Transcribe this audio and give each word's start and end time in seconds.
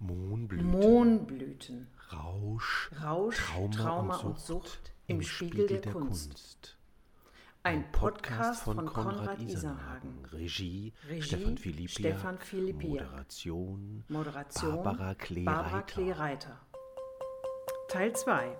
Mohnblüten, 0.00 0.70
Mohnblüten, 0.70 1.86
Rausch, 2.10 2.90
Rausch, 3.02 3.36
Trauma, 3.36 3.70
Trauma 3.76 4.16
und, 4.16 4.24
und 4.30 4.40
Sucht 4.40 4.92
im 5.06 5.20
Spiegel 5.20 5.66
der 5.66 5.92
Kunst. 5.92 6.78
Ein, 7.62 7.84
Ein 7.84 7.92
Podcast 7.92 8.30
Podcast 8.30 8.62
von 8.62 8.76
von 8.76 8.86
Konrad 8.86 9.16
Konrad 9.16 9.38
Isenhagen. 9.40 10.20
Isenhagen. 10.22 10.24
Regie, 10.32 10.92
Regie, 11.06 11.22
Stefan 11.22 11.58
Philippiak. 11.58 11.90
Stefan 11.90 12.38
Philippiak. 12.38 13.10
Moderation, 13.10 14.04
Moderation 14.08 14.82
Barbara 14.82 15.14
Klee 15.16 15.44
Barbara 15.44 15.76
Reiter. 15.76 15.86
Klee-Reiter. 15.86 16.60
Teil 17.88 18.12
2 18.14 18.56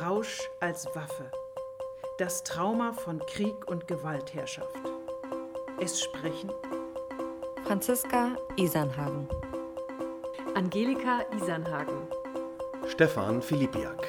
Rausch 0.00 0.40
als 0.60 0.86
Waffe. 0.94 1.30
Das 2.18 2.44
Trauma 2.44 2.92
von 2.92 3.18
Krieg 3.26 3.66
und 3.66 3.88
Gewaltherrschaft. 3.88 4.78
Es 5.80 6.00
sprechen 6.00 6.50
Franziska 7.64 8.36
Isanhagen. 8.56 9.26
Angelika 10.54 11.22
Isanhagen. 11.34 12.06
Stefan 12.86 13.42
Philippiak. 13.42 14.06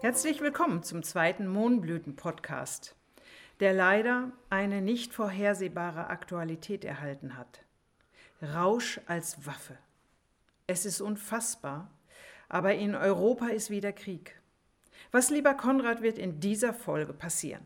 Herzlich 0.00 0.40
willkommen 0.40 0.82
zum 0.82 1.04
zweiten 1.04 1.46
Mohnblüten-Podcast, 1.46 2.96
der 3.60 3.72
leider 3.72 4.32
eine 4.50 4.82
nicht 4.82 5.14
vorhersehbare 5.14 6.08
Aktualität 6.08 6.84
erhalten 6.84 7.38
hat. 7.38 7.62
Rausch 8.42 9.00
als 9.06 9.46
Waffe. 9.46 9.78
Es 10.66 10.86
ist 10.86 11.00
unfassbar, 11.00 11.88
aber 12.48 12.74
in 12.74 12.96
Europa 12.96 13.46
ist 13.46 13.70
wieder 13.70 13.92
Krieg. 13.92 14.40
Was, 15.12 15.30
lieber 15.30 15.54
Konrad, 15.54 16.02
wird 16.02 16.18
in 16.18 16.40
dieser 16.40 16.74
Folge 16.74 17.12
passieren? 17.12 17.64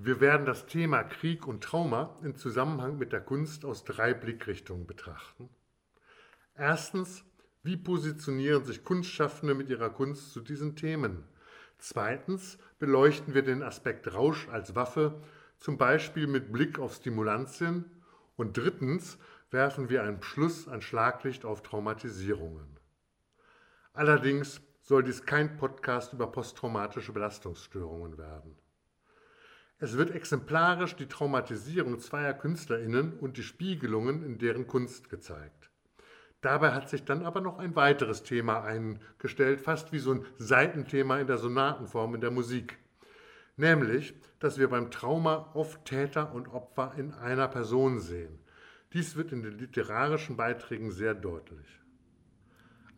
Wir 0.00 0.20
werden 0.20 0.46
das 0.46 0.66
Thema 0.66 1.02
Krieg 1.02 1.48
und 1.48 1.64
Trauma 1.64 2.16
in 2.22 2.36
Zusammenhang 2.36 2.98
mit 2.98 3.12
der 3.12 3.20
Kunst 3.20 3.64
aus 3.64 3.82
drei 3.82 4.14
Blickrichtungen 4.14 4.86
betrachten. 4.86 5.48
Erstens, 6.54 7.24
wie 7.64 7.76
positionieren 7.76 8.64
sich 8.64 8.84
Kunstschaffende 8.84 9.56
mit 9.56 9.70
ihrer 9.70 9.90
Kunst 9.90 10.32
zu 10.32 10.40
diesen 10.40 10.76
Themen? 10.76 11.24
Zweitens, 11.78 12.58
beleuchten 12.78 13.34
wir 13.34 13.42
den 13.42 13.64
Aspekt 13.64 14.14
Rausch 14.14 14.48
als 14.50 14.76
Waffe, 14.76 15.20
zum 15.58 15.78
Beispiel 15.78 16.28
mit 16.28 16.52
Blick 16.52 16.78
auf 16.78 16.94
Stimulantien. 16.94 17.84
Und 18.36 18.56
drittens, 18.56 19.18
werfen 19.50 19.88
wir 19.88 20.04
einen 20.04 20.22
Schluss 20.22 20.68
an 20.68 20.80
Schlaglicht 20.80 21.44
auf 21.44 21.64
Traumatisierungen. 21.64 22.78
Allerdings 23.94 24.60
soll 24.80 25.02
dies 25.02 25.26
kein 25.26 25.56
Podcast 25.56 26.12
über 26.12 26.30
posttraumatische 26.30 27.12
Belastungsstörungen 27.12 28.16
werden. 28.16 28.56
Es 29.80 29.96
wird 29.96 30.10
exemplarisch 30.10 30.96
die 30.96 31.06
Traumatisierung 31.06 32.00
zweier 32.00 32.34
KünstlerInnen 32.34 33.12
und 33.18 33.36
die 33.36 33.44
Spiegelungen 33.44 34.24
in 34.24 34.38
deren 34.38 34.66
Kunst 34.66 35.08
gezeigt. 35.08 35.70
Dabei 36.40 36.72
hat 36.72 36.88
sich 36.88 37.04
dann 37.04 37.24
aber 37.24 37.40
noch 37.40 37.58
ein 37.58 37.76
weiteres 37.76 38.22
Thema 38.22 38.64
eingestellt, 38.64 39.60
fast 39.60 39.92
wie 39.92 39.98
so 39.98 40.12
ein 40.12 40.26
Seitenthema 40.36 41.18
in 41.18 41.26
der 41.26 41.38
Sonatenform 41.38 42.16
in 42.16 42.20
der 42.20 42.30
Musik. 42.30 42.78
Nämlich, 43.56 44.14
dass 44.40 44.58
wir 44.58 44.68
beim 44.68 44.90
Trauma 44.90 45.50
oft 45.54 45.84
Täter 45.84 46.32
und 46.32 46.48
Opfer 46.48 46.94
in 46.96 47.12
einer 47.14 47.48
Person 47.48 47.98
sehen. 48.00 48.38
Dies 48.92 49.16
wird 49.16 49.32
in 49.32 49.42
den 49.42 49.58
literarischen 49.58 50.36
Beiträgen 50.36 50.90
sehr 50.90 51.14
deutlich. 51.14 51.66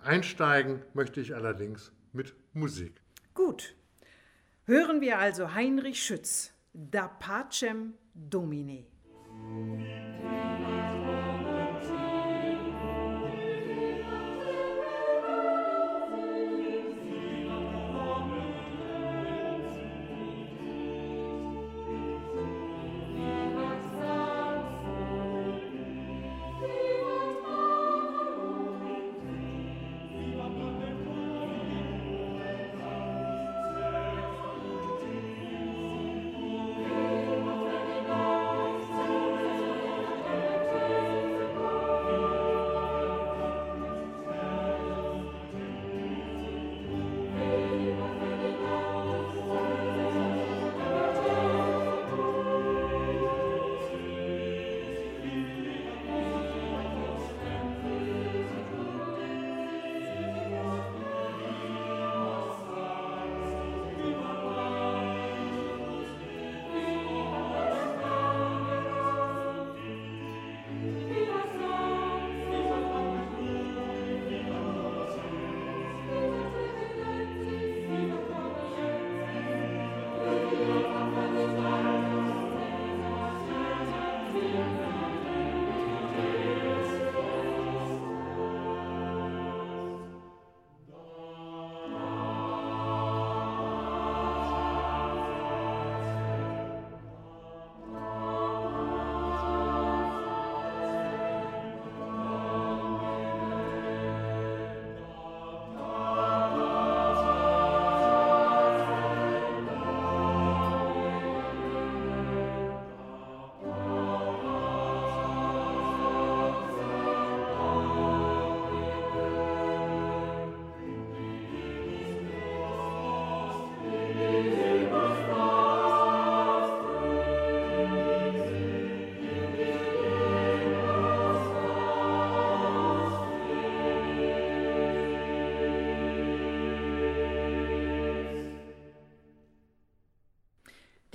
Einsteigen 0.00 0.82
möchte 0.94 1.20
ich 1.20 1.34
allerdings 1.34 1.92
mit 2.12 2.34
Musik. 2.52 3.00
Gut. 3.34 3.74
Hören 4.66 5.00
wir 5.00 5.18
also 5.18 5.54
Heinrich 5.54 6.02
Schütz, 6.02 6.52
Da 6.72 7.08
Pacem 7.08 7.94
Domine. 8.14 8.86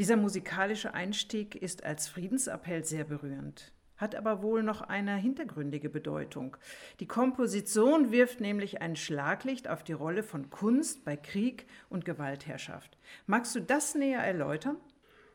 Dieser 0.06 0.18
musikalische 0.18 0.94
Einstieg 0.94 1.56
ist 1.56 1.84
als 1.84 2.08
Friedensappell 2.08 2.86
sehr 2.86 3.06
berührend, 3.06 3.72
hat 3.98 4.14
aber 4.14 4.44
wohl 4.44 4.62
noch 4.62 4.82
eine 4.82 5.16
hintergründige 5.16 5.90
Bedeutung. 5.90 6.58
Die 7.00 7.08
Komposition 7.08 8.12
wirft 8.12 8.40
nämlich 8.40 8.84
ein 8.84 8.98
Schlaglicht 8.98 9.68
auf 9.68 9.84
die 9.84 9.94
Rolle 9.94 10.22
von 10.22 10.52
Kunst 10.52 11.06
bei 11.06 11.18
Krieg 11.18 11.66
und 11.90 12.06
Gewaltherrschaft. 12.06 13.00
Magst 13.26 13.56
du 13.56 13.62
das 13.62 13.96
näher 13.96 14.20
erläutern? 14.20 14.78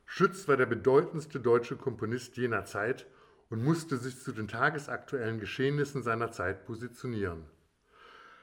Schütz 0.07 0.47
war 0.47 0.57
der 0.57 0.67
bedeutendste 0.67 1.41
deutsche 1.41 1.75
Komponist 1.75 2.37
jener 2.37 2.65
Zeit 2.65 3.09
und 3.49 3.65
musste 3.65 3.97
sich 3.97 4.21
zu 4.21 4.31
den 4.31 4.47
tagesaktuellen 4.47 5.41
Geschehnissen 5.41 6.05
seiner 6.05 6.31
Zeit 6.31 6.65
positionieren. 6.65 7.43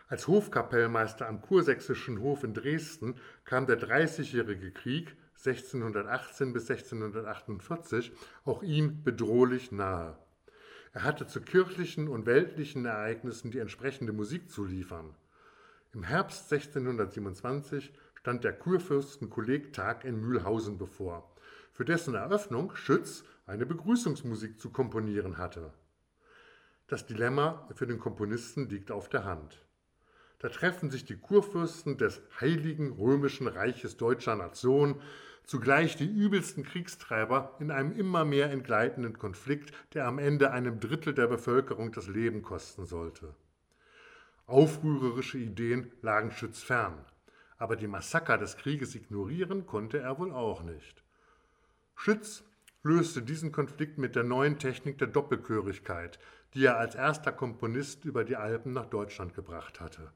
Als 0.09 0.27
Hofkapellmeister 0.27 1.25
am 1.25 1.39
Kursächsischen 1.41 2.19
Hof 2.19 2.43
in 2.43 2.53
Dresden 2.53 3.15
kam 3.45 3.65
der 3.65 3.77
Dreißigjährige 3.77 4.71
Krieg 4.71 5.15
1618 5.45 6.53
bis 6.53 6.69
1648 6.69 8.11
auch 8.45 8.63
ihm 8.63 9.03
bedrohlich 9.03 9.71
nahe. 9.71 10.17
Er 10.93 11.03
hatte 11.03 11.27
zu 11.27 11.41
kirchlichen 11.41 12.07
und 12.07 12.25
weltlichen 12.25 12.85
Ereignissen 12.85 13.51
die 13.51 13.59
entsprechende 13.59 14.13
Musik 14.13 14.49
zu 14.49 14.65
liefern. 14.65 15.13
Im 15.93 16.03
Herbst 16.03 16.51
1627 16.51 17.93
stand 18.15 18.43
der 18.43 18.53
Kurfürstenkollegtag 18.53 20.05
in 20.05 20.19
Mühlhausen 20.19 20.77
bevor, 20.77 21.31
für 21.71 21.85
dessen 21.85 22.15
Eröffnung 22.15 22.75
Schütz 22.75 23.23
eine 23.45 23.65
Begrüßungsmusik 23.65 24.59
zu 24.59 24.71
komponieren 24.71 25.37
hatte. 25.37 25.71
Das 26.87 27.05
Dilemma 27.05 27.67
für 27.75 27.85
den 27.85 27.99
Komponisten 27.99 28.69
liegt 28.69 28.91
auf 28.91 29.09
der 29.09 29.25
Hand. 29.25 29.66
Da 30.39 30.49
treffen 30.49 30.91
sich 30.91 31.03
die 31.03 31.17
Kurfürsten 31.17 31.97
des 31.97 32.21
Heiligen 32.39 32.91
Römischen 32.91 33.47
Reiches 33.47 33.97
deutscher 33.97 34.35
Nation, 34.35 35.01
zugleich 35.43 35.95
die 35.95 36.05
übelsten 36.05 36.63
Kriegstreiber 36.63 37.55
in 37.59 37.71
einem 37.71 37.91
immer 37.93 38.23
mehr 38.23 38.51
entgleitenden 38.51 39.17
Konflikt, 39.17 39.73
der 39.93 40.05
am 40.05 40.19
Ende 40.19 40.51
einem 40.51 40.79
Drittel 40.79 41.15
der 41.15 41.27
Bevölkerung 41.27 41.91
das 41.91 42.07
Leben 42.07 42.43
kosten 42.43 42.85
sollte. 42.85 43.33
Aufrührerische 44.45 45.39
Ideen 45.39 45.91
lagen 46.01 46.31
Schütz 46.31 46.61
fern, 46.61 47.03
aber 47.57 47.75
die 47.75 47.87
Massaker 47.87 48.37
des 48.37 48.57
Krieges 48.57 48.93
ignorieren 48.93 49.65
konnte 49.65 49.97
er 49.97 50.19
wohl 50.19 50.31
auch 50.31 50.61
nicht. 50.61 51.03
Schütz 51.95 52.43
löste 52.83 53.23
diesen 53.23 53.51
Konflikt 53.51 53.97
mit 53.97 54.15
der 54.15 54.23
neuen 54.23 54.59
Technik 54.59 54.99
der 54.99 55.07
Doppelchörigkeit, 55.07 56.19
die 56.53 56.65
er 56.65 56.77
als 56.77 56.93
erster 56.93 57.31
Komponist 57.31 58.05
über 58.05 58.23
die 58.23 58.35
Alpen 58.35 58.73
nach 58.73 58.85
Deutschland 58.85 59.33
gebracht 59.33 59.79
hatte. 59.79 60.11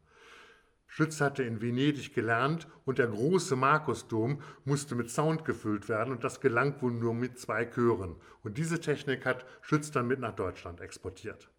Schütz 0.93 1.21
hatte 1.21 1.43
in 1.43 1.61
Venedig 1.61 2.13
gelernt 2.13 2.67
und 2.83 2.97
der 2.97 3.07
große 3.07 3.55
Markusdom 3.55 4.41
musste 4.65 4.93
mit 4.93 5.09
Sound 5.09 5.45
gefüllt 5.45 5.87
werden 5.87 6.11
und 6.11 6.25
das 6.25 6.41
gelang 6.41 6.81
wohl 6.81 6.91
nur 6.91 7.13
mit 7.13 7.39
zwei 7.39 7.63
Chören. 7.65 8.17
Und 8.43 8.57
diese 8.57 8.81
Technik 8.81 9.25
hat 9.25 9.45
Schütz 9.61 9.91
dann 9.91 10.07
mit 10.07 10.19
nach 10.19 10.35
Deutschland 10.35 10.81
exportiert. 10.81 11.49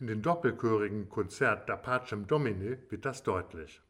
In 0.00 0.06
den 0.06 0.20
doppelchörigen 0.20 1.08
Konzert 1.08 1.66
Da 1.70 1.76
Pacem 1.76 2.26
Domine 2.26 2.76
wird 2.90 3.06
das 3.06 3.22
deutlich. 3.22 3.80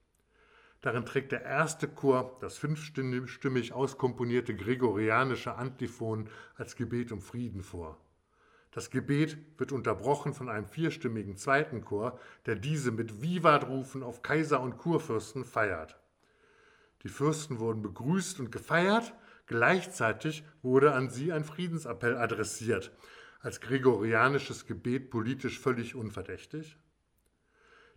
Darin 0.80 1.04
trägt 1.04 1.32
der 1.32 1.42
erste 1.42 1.88
Chor 1.88 2.38
das 2.40 2.56
fünfstimmig 2.56 3.72
auskomponierte 3.72 4.54
gregorianische 4.54 5.56
Antiphon 5.56 6.28
als 6.54 6.76
Gebet 6.76 7.10
um 7.10 7.20
Frieden 7.20 7.64
vor. 7.64 7.98
Das 8.72 8.90
Gebet 8.90 9.36
wird 9.58 9.72
unterbrochen 9.72 10.32
von 10.32 10.48
einem 10.48 10.66
vierstimmigen 10.66 11.36
zweiten 11.36 11.84
Chor, 11.84 12.18
der 12.46 12.54
diese 12.54 12.92
mit 12.92 13.20
Vivatrufen 13.20 14.02
auf 14.02 14.22
Kaiser 14.22 14.60
und 14.60 14.78
Kurfürsten 14.78 15.44
feiert. 15.44 15.98
Die 17.02 17.08
Fürsten 17.08 17.58
wurden 17.58 17.82
begrüßt 17.82 18.38
und 18.38 18.52
gefeiert, 18.52 19.12
gleichzeitig 19.46 20.44
wurde 20.62 20.92
an 20.92 21.10
sie 21.10 21.32
ein 21.32 21.44
Friedensappell 21.44 22.16
adressiert, 22.16 22.92
als 23.40 23.60
gregorianisches 23.60 24.66
Gebet 24.66 25.10
politisch 25.10 25.58
völlig 25.58 25.94
unverdächtig. 25.94 26.76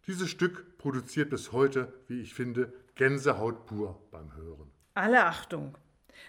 Dieses 0.08 0.30
Stück 0.30 0.78
produziert 0.78 1.30
bis 1.30 1.52
heute, 1.52 1.94
wie 2.08 2.22
ich 2.22 2.34
finde, 2.34 2.74
Gänsehaut 2.96 3.66
pur 3.68 4.02
beim 4.12 4.36
Hören. 4.36 4.72
Alle 4.96 5.26
Achtung! 5.26 5.78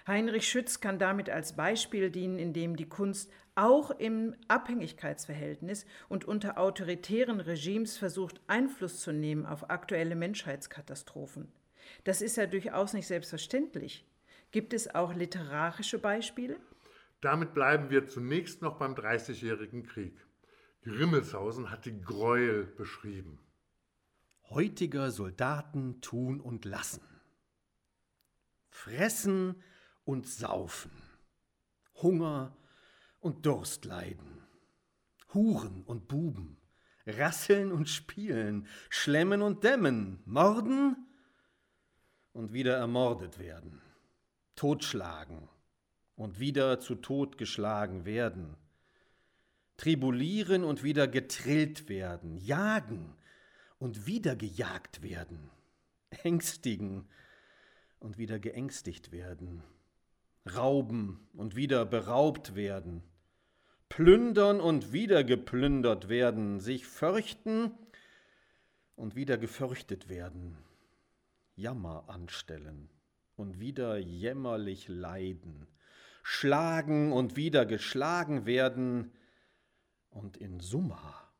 Heinrich 0.06 0.48
Schütz 0.48 0.80
kann 0.80 0.98
damit 0.98 1.28
als 1.30 1.56
Beispiel 1.56 2.10
dienen, 2.10 2.38
indem 2.38 2.76
die 2.76 2.88
Kunst 2.88 3.30
auch 3.54 3.90
im 3.90 4.34
Abhängigkeitsverhältnis 4.48 5.86
und 6.08 6.24
unter 6.24 6.58
autoritären 6.58 7.40
Regimes 7.40 7.96
versucht, 7.96 8.40
Einfluss 8.46 9.00
zu 9.00 9.12
nehmen 9.12 9.46
auf 9.46 9.70
aktuelle 9.70 10.16
Menschheitskatastrophen. 10.16 11.52
Das 12.04 12.22
ist 12.22 12.36
ja 12.36 12.46
durchaus 12.46 12.92
nicht 12.92 13.06
selbstverständlich. 13.06 14.06
Gibt 14.50 14.72
es 14.72 14.94
auch 14.94 15.14
literarische 15.14 15.98
Beispiele? 15.98 16.56
Damit 17.20 17.54
bleiben 17.54 17.90
wir 17.90 18.06
zunächst 18.06 18.62
noch 18.62 18.78
beim 18.78 18.94
Dreißigjährigen 18.94 19.84
Krieg. 19.84 20.14
Grimmelshausen 20.82 21.70
hat 21.70 21.86
die 21.86 22.00
Gräuel 22.00 22.64
beschrieben. 22.64 23.38
Heutiger 24.50 25.10
Soldaten 25.10 26.00
tun 26.02 26.40
und 26.40 26.66
lassen. 26.66 27.02
Fressen 28.68 29.62
und 30.04 30.26
saufen. 30.26 30.90
Hunger 32.02 32.54
und 33.24 33.46
Durst 33.46 33.86
leiden. 33.86 34.42
Huren 35.32 35.82
und 35.84 36.08
Buben, 36.08 36.58
rasseln 37.06 37.72
und 37.72 37.88
spielen, 37.88 38.66
schlemmen 38.90 39.40
und 39.40 39.64
dämmen, 39.64 40.22
morden 40.26 41.08
und 42.34 42.52
wieder 42.52 42.76
ermordet 42.76 43.38
werden, 43.38 43.80
totschlagen 44.56 45.48
und 46.16 46.38
wieder 46.38 46.80
zu 46.80 46.96
Tod 46.96 47.38
geschlagen 47.38 48.04
werden, 48.04 48.58
tribulieren 49.78 50.62
und 50.62 50.84
wieder 50.84 51.08
getrillt 51.08 51.88
werden, 51.88 52.36
jagen 52.36 53.16
und 53.78 54.06
wieder 54.06 54.36
gejagt 54.36 55.02
werden, 55.02 55.50
ängstigen 56.10 57.08
und 58.00 58.18
wieder 58.18 58.38
geängstigt 58.38 59.12
werden, 59.12 59.62
rauben 60.54 61.26
und 61.32 61.56
wieder 61.56 61.86
beraubt 61.86 62.54
werden, 62.54 63.02
plündern 63.94 64.60
und 64.60 64.92
wieder 64.92 65.22
geplündert 65.22 66.08
werden, 66.08 66.58
sich 66.58 66.84
fürchten 66.84 67.70
und 68.96 69.14
wieder 69.14 69.38
gefürchtet 69.38 70.08
werden, 70.08 70.58
Jammer 71.54 72.08
anstellen 72.08 72.90
und 73.36 73.60
wieder 73.60 73.96
jämmerlich 73.98 74.88
leiden, 74.88 75.68
schlagen 76.24 77.12
und 77.12 77.36
wieder 77.36 77.66
geschlagen 77.66 78.46
werden 78.46 79.12
und 80.10 80.38
in 80.38 80.58
Summa 80.58 81.32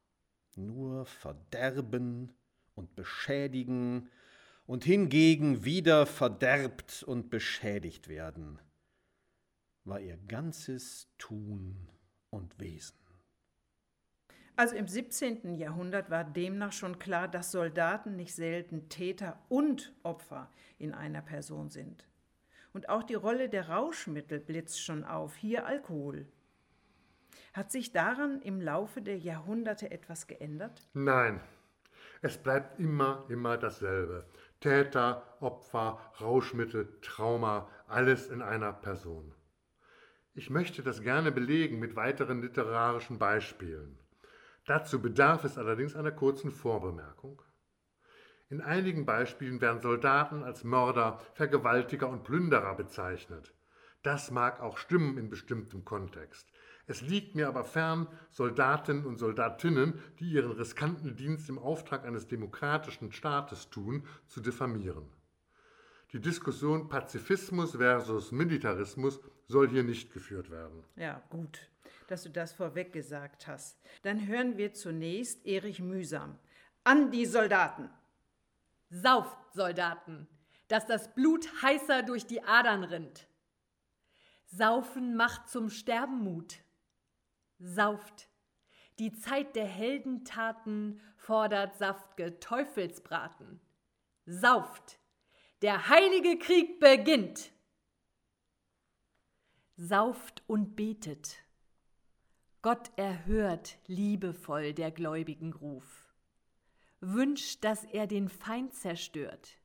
nur 0.54 1.06
verderben 1.06 2.32
und 2.76 2.94
beschädigen 2.94 4.08
und 4.64 4.84
hingegen 4.84 5.64
wieder 5.64 6.06
verderbt 6.06 7.02
und 7.02 7.30
beschädigt 7.30 8.06
werden, 8.06 8.60
war 9.82 9.98
ihr 9.98 10.18
ganzes 10.28 11.08
Tun 11.18 11.88
und 12.34 12.58
Wesen. 12.58 12.96
Also 14.56 14.76
im 14.76 14.86
17. 14.86 15.54
Jahrhundert 15.54 16.10
war 16.10 16.22
demnach 16.22 16.72
schon 16.72 16.98
klar, 16.98 17.26
dass 17.26 17.50
Soldaten 17.50 18.14
nicht 18.14 18.34
selten 18.34 18.88
Täter 18.88 19.40
und 19.48 19.92
Opfer 20.04 20.50
in 20.78 20.94
einer 20.94 21.22
Person 21.22 21.70
sind. 21.70 22.06
Und 22.72 22.88
auch 22.88 23.02
die 23.02 23.14
Rolle 23.14 23.48
der 23.48 23.68
Rauschmittel 23.68 24.38
blitzt 24.38 24.80
schon 24.80 25.04
auf, 25.04 25.34
hier 25.36 25.66
Alkohol. 25.66 26.26
Hat 27.52 27.70
sich 27.70 27.92
daran 27.92 28.42
im 28.42 28.60
Laufe 28.60 29.00
der 29.00 29.18
Jahrhunderte 29.18 29.90
etwas 29.90 30.26
geändert? 30.26 30.88
Nein, 30.92 31.40
es 32.22 32.38
bleibt 32.38 32.78
immer, 32.78 33.24
immer 33.28 33.56
dasselbe. 33.56 34.26
Täter, 34.60 35.36
Opfer, 35.40 36.00
Rauschmittel, 36.20 36.98
Trauma, 37.00 37.68
alles 37.86 38.28
in 38.28 38.40
einer 38.40 38.72
Person. 38.72 39.34
Ich 40.36 40.50
möchte 40.50 40.82
das 40.82 41.00
gerne 41.00 41.30
belegen 41.30 41.78
mit 41.78 41.94
weiteren 41.94 42.42
literarischen 42.42 43.20
Beispielen. 43.20 43.96
Dazu 44.66 45.00
bedarf 45.00 45.44
es 45.44 45.56
allerdings 45.56 45.94
einer 45.94 46.10
kurzen 46.10 46.50
Vorbemerkung. 46.50 47.40
In 48.48 48.60
einigen 48.60 49.06
Beispielen 49.06 49.60
werden 49.60 49.80
Soldaten 49.80 50.42
als 50.42 50.64
Mörder, 50.64 51.20
Vergewaltiger 51.34 52.08
und 52.08 52.24
Plünderer 52.24 52.74
bezeichnet. 52.74 53.54
Das 54.02 54.32
mag 54.32 54.60
auch 54.60 54.76
stimmen 54.76 55.18
in 55.18 55.30
bestimmtem 55.30 55.84
Kontext. 55.84 56.50
Es 56.88 57.00
liegt 57.00 57.36
mir 57.36 57.46
aber 57.46 57.62
fern, 57.62 58.08
Soldaten 58.30 59.06
und 59.06 59.18
Soldatinnen, 59.18 60.02
die 60.18 60.32
ihren 60.32 60.50
riskanten 60.50 61.14
Dienst 61.14 61.48
im 61.48 61.60
Auftrag 61.60 62.04
eines 62.04 62.26
demokratischen 62.26 63.12
Staates 63.12 63.70
tun, 63.70 64.04
zu 64.26 64.40
diffamieren. 64.40 65.08
Die 66.12 66.20
Diskussion 66.20 66.88
Pazifismus 66.88 67.76
versus 67.76 68.32
Militarismus 68.32 69.20
soll 69.48 69.68
hier 69.68 69.82
nicht 69.82 70.12
geführt 70.12 70.50
werden. 70.50 70.84
Ja, 70.96 71.22
gut, 71.30 71.68
dass 72.08 72.22
du 72.22 72.30
das 72.30 72.52
vorweg 72.52 72.92
gesagt 72.92 73.46
hast. 73.46 73.80
Dann 74.02 74.26
hören 74.26 74.56
wir 74.56 74.72
zunächst 74.74 75.44
Erich 75.46 75.80
Mühsam. 75.80 76.38
An 76.84 77.10
die 77.10 77.26
Soldaten! 77.26 77.90
Sauft, 78.90 79.38
Soldaten, 79.54 80.28
dass 80.68 80.86
das 80.86 81.14
Blut 81.14 81.48
heißer 81.62 82.02
durch 82.02 82.26
die 82.26 82.42
Adern 82.42 82.84
rinnt. 82.84 83.26
Saufen 84.46 85.16
macht 85.16 85.48
zum 85.48 85.70
Sterben 85.70 86.22
Mut. 86.22 86.58
Sauft. 87.58 88.28
Die 88.98 89.12
Zeit 89.12 89.56
der 89.56 89.66
Heldentaten 89.66 91.00
fordert 91.16 91.76
saftge 91.78 92.38
Teufelsbraten. 92.38 93.60
Sauft. 94.26 95.00
Der 95.62 95.88
heilige 95.88 96.38
Krieg 96.38 96.78
beginnt. 96.78 97.50
Sauft 99.76 100.42
und 100.46 100.76
betet. 100.76 101.36
Gott 102.62 102.90
erhört 102.96 103.78
liebevoll 103.86 104.72
der 104.72 104.90
Gläubigen 104.90 105.52
Ruf. 105.52 106.14
Wünscht, 107.00 107.64
dass 107.64 107.84
er 107.84 108.06
den 108.06 108.28
Feind 108.28 108.74
zerstört. 108.74 109.58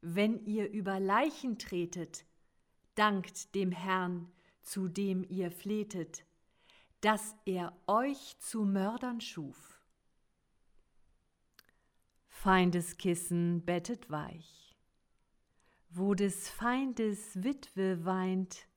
Wenn 0.00 0.44
ihr 0.44 0.70
über 0.70 1.00
Leichen 1.00 1.58
tretet, 1.58 2.24
dankt 2.94 3.54
dem 3.54 3.72
Herrn, 3.72 4.30
zu 4.60 4.88
dem 4.88 5.24
ihr 5.28 5.50
flehtet 5.50 6.24
dass 7.00 7.36
er 7.44 7.72
euch 7.86 8.36
zu 8.40 8.64
Mördern 8.64 9.20
schuf. 9.20 9.80
Feindeskissen 12.26 13.64
bettet 13.64 14.10
weich, 14.10 14.76
Wo 15.90 16.14
des 16.14 16.48
Feindes 16.48 17.42
Witwe 17.42 18.04
weint, 18.04 18.67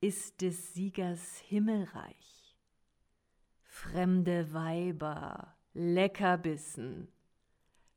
ist 0.00 0.40
des 0.40 0.74
Siegers 0.74 1.38
Himmelreich. 1.38 2.56
Fremde 3.64 4.52
Weiber, 4.52 5.56
Leckerbissen, 5.74 7.08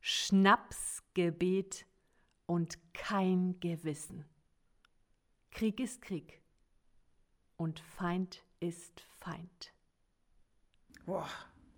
Schnapsgebet 0.00 1.86
und 2.46 2.78
kein 2.92 3.58
Gewissen. 3.60 4.24
Krieg 5.50 5.80
ist 5.80 6.02
Krieg 6.02 6.42
und 7.56 7.80
Feind 7.80 8.44
ist 8.60 9.00
Feind. 9.18 9.72
Boah, 11.06 11.28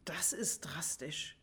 das 0.04 0.32
ist 0.32 0.60
drastisch. 0.60 1.36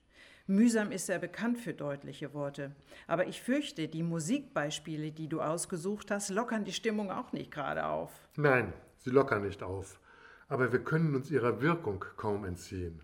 Mühsam 0.45 0.91
ist 0.91 1.09
er 1.09 1.19
bekannt 1.19 1.57
für 1.57 1.73
deutliche 1.73 2.33
Worte. 2.33 2.75
Aber 3.07 3.27
ich 3.27 3.41
fürchte, 3.41 3.88
die 3.88 4.03
Musikbeispiele, 4.03 5.13
die 5.13 5.29
du 5.29 5.39
ausgesucht 5.39 6.12
hast, 6.12 6.29
lockern 6.29 6.65
die 6.65 6.73
Stimmung 6.73 7.12
auch 7.12 7.31
nicht 7.31 7.50
gerade 7.50 7.85
auf. 7.85 8.12
Nein, 8.35 8.73
sie 8.97 9.09
lockern 9.09 9.43
nicht 9.43 9.63
auf. 9.63 10.01
Aber 10.50 10.73
wir 10.73 10.83
können 10.83 11.15
uns 11.15 11.31
ihrer 11.31 11.62
Wirkung 11.62 12.03
kaum 12.17 12.43
entziehen. 12.43 13.01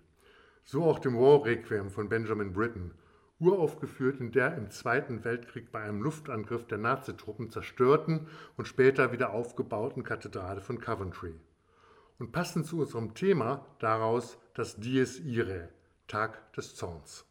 So 0.66 0.84
auch 0.84 1.00
dem 1.00 1.16
War 1.16 1.46
Requiem 1.46 1.90
von 1.90 2.10
Benjamin 2.10 2.52
Britten, 2.52 2.94
uraufgeführt 3.40 4.20
in 4.20 4.34
der 4.34 4.56
im 4.56 4.70
Zweiten 4.70 5.24
Weltkrieg 5.24 5.72
bei 5.72 5.82
einem 5.82 6.02
Luftangriff 6.02 6.68
der 6.68 6.78
Nazitruppen 6.78 7.50
zerstörten 7.50 8.28
und 8.58 8.68
später 8.68 9.14
wieder 9.14 9.32
aufgebauten 9.32 10.04
Kathedrale 10.04 10.60
von 10.60 10.82
Coventry. 10.82 11.36
Und 12.20 12.34
passend 12.34 12.66
zu 12.66 12.82
unserem 12.82 13.14
Thema 13.14 13.66
daraus 13.80 14.38
das 14.56 14.76
Dies 14.76 15.22
Irae, 15.22 15.70
Tag 16.08 16.52
des 16.52 16.76
Zorns. 16.76 17.29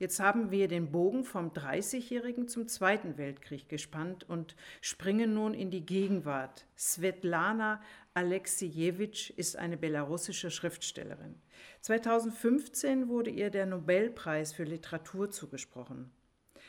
Jetzt 0.00 0.18
haben 0.18 0.50
wir 0.50 0.66
den 0.66 0.90
Bogen 0.92 1.24
vom 1.24 1.52
Dreißigjährigen 1.52 2.48
zum 2.48 2.68
Zweiten 2.68 3.18
Weltkrieg 3.18 3.68
gespannt 3.68 4.26
und 4.26 4.56
springen 4.80 5.34
nun 5.34 5.52
in 5.52 5.70
die 5.70 5.84
Gegenwart. 5.84 6.64
Svetlana 6.74 7.82
Alexejewitsch 8.14 9.28
ist 9.28 9.56
eine 9.56 9.76
belarussische 9.76 10.50
Schriftstellerin. 10.50 11.34
2015 11.82 13.08
wurde 13.08 13.28
ihr 13.28 13.50
der 13.50 13.66
Nobelpreis 13.66 14.54
für 14.54 14.64
Literatur 14.64 15.30
zugesprochen. 15.30 16.10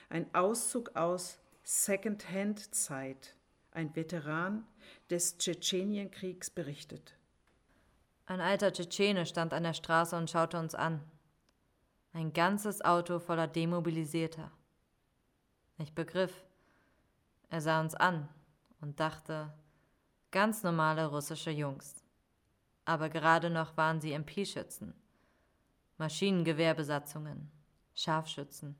Ein 0.09 0.25
Auszug 0.35 0.97
aus 0.97 1.39
Second-Hand-Zeit. 1.63 3.37
Ein 3.71 3.95
Veteran 3.95 4.67
des 5.09 5.37
Tschetschenienkriegs 5.37 6.49
berichtet. 6.49 7.15
Ein 8.25 8.41
alter 8.41 8.73
Tschetschene 8.73 9.25
stand 9.25 9.53
an 9.53 9.63
der 9.63 9.73
Straße 9.73 10.17
und 10.17 10.29
schaute 10.29 10.59
uns 10.59 10.75
an. 10.75 11.01
Ein 12.13 12.33
ganzes 12.33 12.83
Auto 12.83 13.19
voller 13.19 13.47
Demobilisierter. 13.47 14.51
Ich 15.77 15.93
begriff. 15.93 16.45
Er 17.49 17.61
sah 17.61 17.79
uns 17.79 17.95
an 17.95 18.27
und 18.81 18.99
dachte, 18.99 19.53
ganz 20.29 20.61
normale 20.63 21.07
russische 21.07 21.51
Jungs. 21.51 22.03
Aber 22.83 23.07
gerade 23.09 23.49
noch 23.49 23.77
waren 23.77 24.01
sie 24.01 24.11
MP-Schützen, 24.11 24.93
Maschinengewehrbesatzungen, 25.97 27.49
Scharfschützen. 27.95 28.77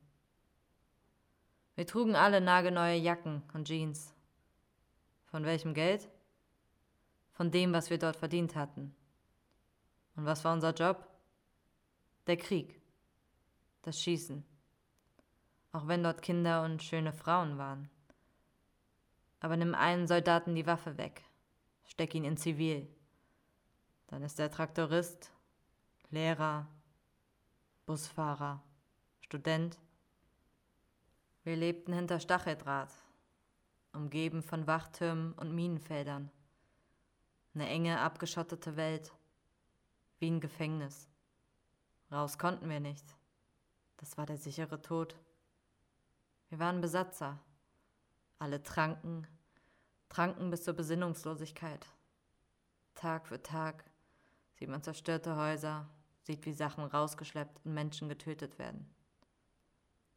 Wir 1.76 1.88
trugen 1.88 2.16
alle 2.16 2.42
nagelneue 2.42 2.98
Jacken 2.98 3.44
und 3.54 3.66
Jeans. 3.66 4.14
Von 5.28 5.46
welchem 5.46 5.74
Geld? 5.74 6.10
Von 7.32 7.50
dem, 7.50 7.72
was 7.72 7.90
wir 7.90 7.98
dort 7.98 8.18
verdient 8.18 8.56
hatten. 8.56 8.94
Und 10.18 10.26
was 10.26 10.44
war 10.44 10.54
unser 10.54 10.74
Job? 10.74 11.08
Der 12.28 12.36
Krieg 12.36 12.81
das 13.82 14.00
Schießen, 14.02 14.44
auch 15.72 15.88
wenn 15.88 16.04
dort 16.04 16.22
Kinder 16.22 16.64
und 16.64 16.84
schöne 16.84 17.14
Frauen 17.14 17.58
waren. 17.58 17.90
Aber 19.40 19.58
nimm 19.58 19.74
einen 19.74 20.08
Soldaten 20.08 20.56
die 20.56 20.68
Waffe 20.68 20.98
weg, 20.98 21.24
steck 21.86 22.14
ihn 22.14 22.24
in 22.24 22.38
Zivil. 22.38 22.88
Dann 24.08 24.24
ist 24.24 24.40
er 24.40 24.52
Traktorist, 24.52 25.32
Lehrer, 26.10 26.68
Busfahrer, 27.86 28.62
Student. 29.22 29.80
Wir 31.44 31.56
lebten 31.56 31.94
hinter 31.94 32.20
Stacheldraht, 32.20 32.92
umgeben 33.94 34.44
von 34.44 34.68
Wachtürmen 34.68 35.34
und 35.34 35.56
Minenfeldern. 35.56 36.30
Eine 37.56 37.68
enge, 37.68 38.00
abgeschottete 38.00 38.76
Welt, 38.76 39.12
wie 40.20 40.30
ein 40.30 40.40
Gefängnis. 40.40 41.10
Raus 42.12 42.38
konnten 42.38 42.70
wir 42.70 42.80
nicht. 42.80 43.06
Das 44.02 44.18
war 44.18 44.26
der 44.26 44.38
sichere 44.38 44.82
Tod. 44.82 45.16
Wir 46.50 46.60
waren 46.60 46.82
Besatzer, 46.82 47.40
Alle 48.40 48.62
tranken, 48.64 49.28
tranken 50.10 50.50
bis 50.50 50.64
zur 50.64 50.74
Besinnungslosigkeit. 50.74 51.88
Tag 52.96 53.28
für 53.28 53.42
Tag 53.42 53.86
sieht 54.56 54.68
man 54.68 54.82
zerstörte 54.82 55.38
Häuser, 55.38 55.88
sieht, 56.24 56.46
wie 56.46 56.54
Sachen 56.54 56.84
rausgeschleppt 56.84 57.64
und 57.64 57.76
Menschen 57.76 58.10
getötet 58.10 58.58
werden. 58.58 58.90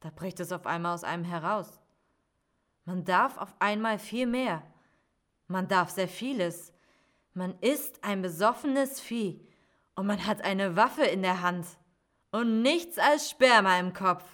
Da 0.01 0.11
bricht 0.11 0.41
es 0.41 0.51
auf 0.51 0.67
einmal 0.67 0.95
aus 0.95 1.05
einem 1.05 1.25
heraus. 1.25 1.79
Man 2.87 3.05
darf 3.05 3.37
auf 3.37 3.55
einmal 3.59 3.99
viel 3.99 4.27
mehr. 4.27 4.63
Man 5.47 5.69
darf 5.69 5.91
sehr 5.91 6.09
vieles. 6.09 6.73
Man 7.35 7.59
ist 7.61 8.03
ein 8.03 8.23
besoffenes 8.23 9.01
Vieh 9.01 9.47
und 9.95 10.07
man 10.07 10.27
hat 10.27 10.41
eine 10.43 10.75
Waffe 10.75 11.05
in 11.05 11.21
der 11.21 11.43
Hand 11.43 11.67
und 12.35 12.63
nichts 12.63 12.99
als 12.99 13.31
Sperma 13.31 13.79
im 13.79 13.93
Kopf. 13.93 14.25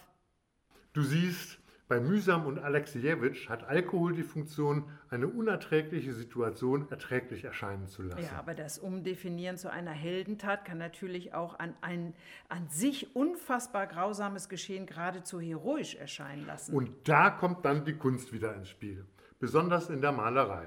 Du 0.93 1.03
siehst, 1.03 1.59
bei 1.87 1.99
Mühsam 1.99 2.47
und 2.47 2.57
Alexejewitsch 2.57 3.47
hat 3.47 3.63
Alkohol 3.63 4.15
die 4.15 4.23
Funktion, 4.23 4.89
eine 5.09 5.27
unerträgliche 5.27 6.13
Situation 6.13 6.89
erträglich 6.89 7.43
erscheinen 7.43 7.87
zu 7.87 8.01
lassen. 8.01 8.23
Ja, 8.23 8.39
aber 8.39 8.55
das 8.55 8.79
Umdefinieren 8.79 9.57
zu 9.57 9.71
einer 9.71 9.91
Heldentat 9.91 10.65
kann 10.65 10.79
natürlich 10.79 11.35
auch 11.35 11.59
an 11.59 11.75
ein 11.81 12.15
an 12.49 12.67
sich 12.69 13.15
unfassbar 13.15 13.85
grausames 13.85 14.49
Geschehen 14.49 14.87
geradezu 14.87 15.39
heroisch 15.39 15.93
erscheinen 15.93 16.47
lassen. 16.47 16.73
Und 16.73 17.07
da 17.07 17.29
kommt 17.29 17.65
dann 17.65 17.85
die 17.85 17.97
Kunst 17.97 18.33
wieder 18.33 18.55
ins 18.55 18.69
Spiel, 18.69 19.05
besonders 19.39 19.91
in 19.91 20.01
der 20.01 20.11
Malerei. 20.11 20.65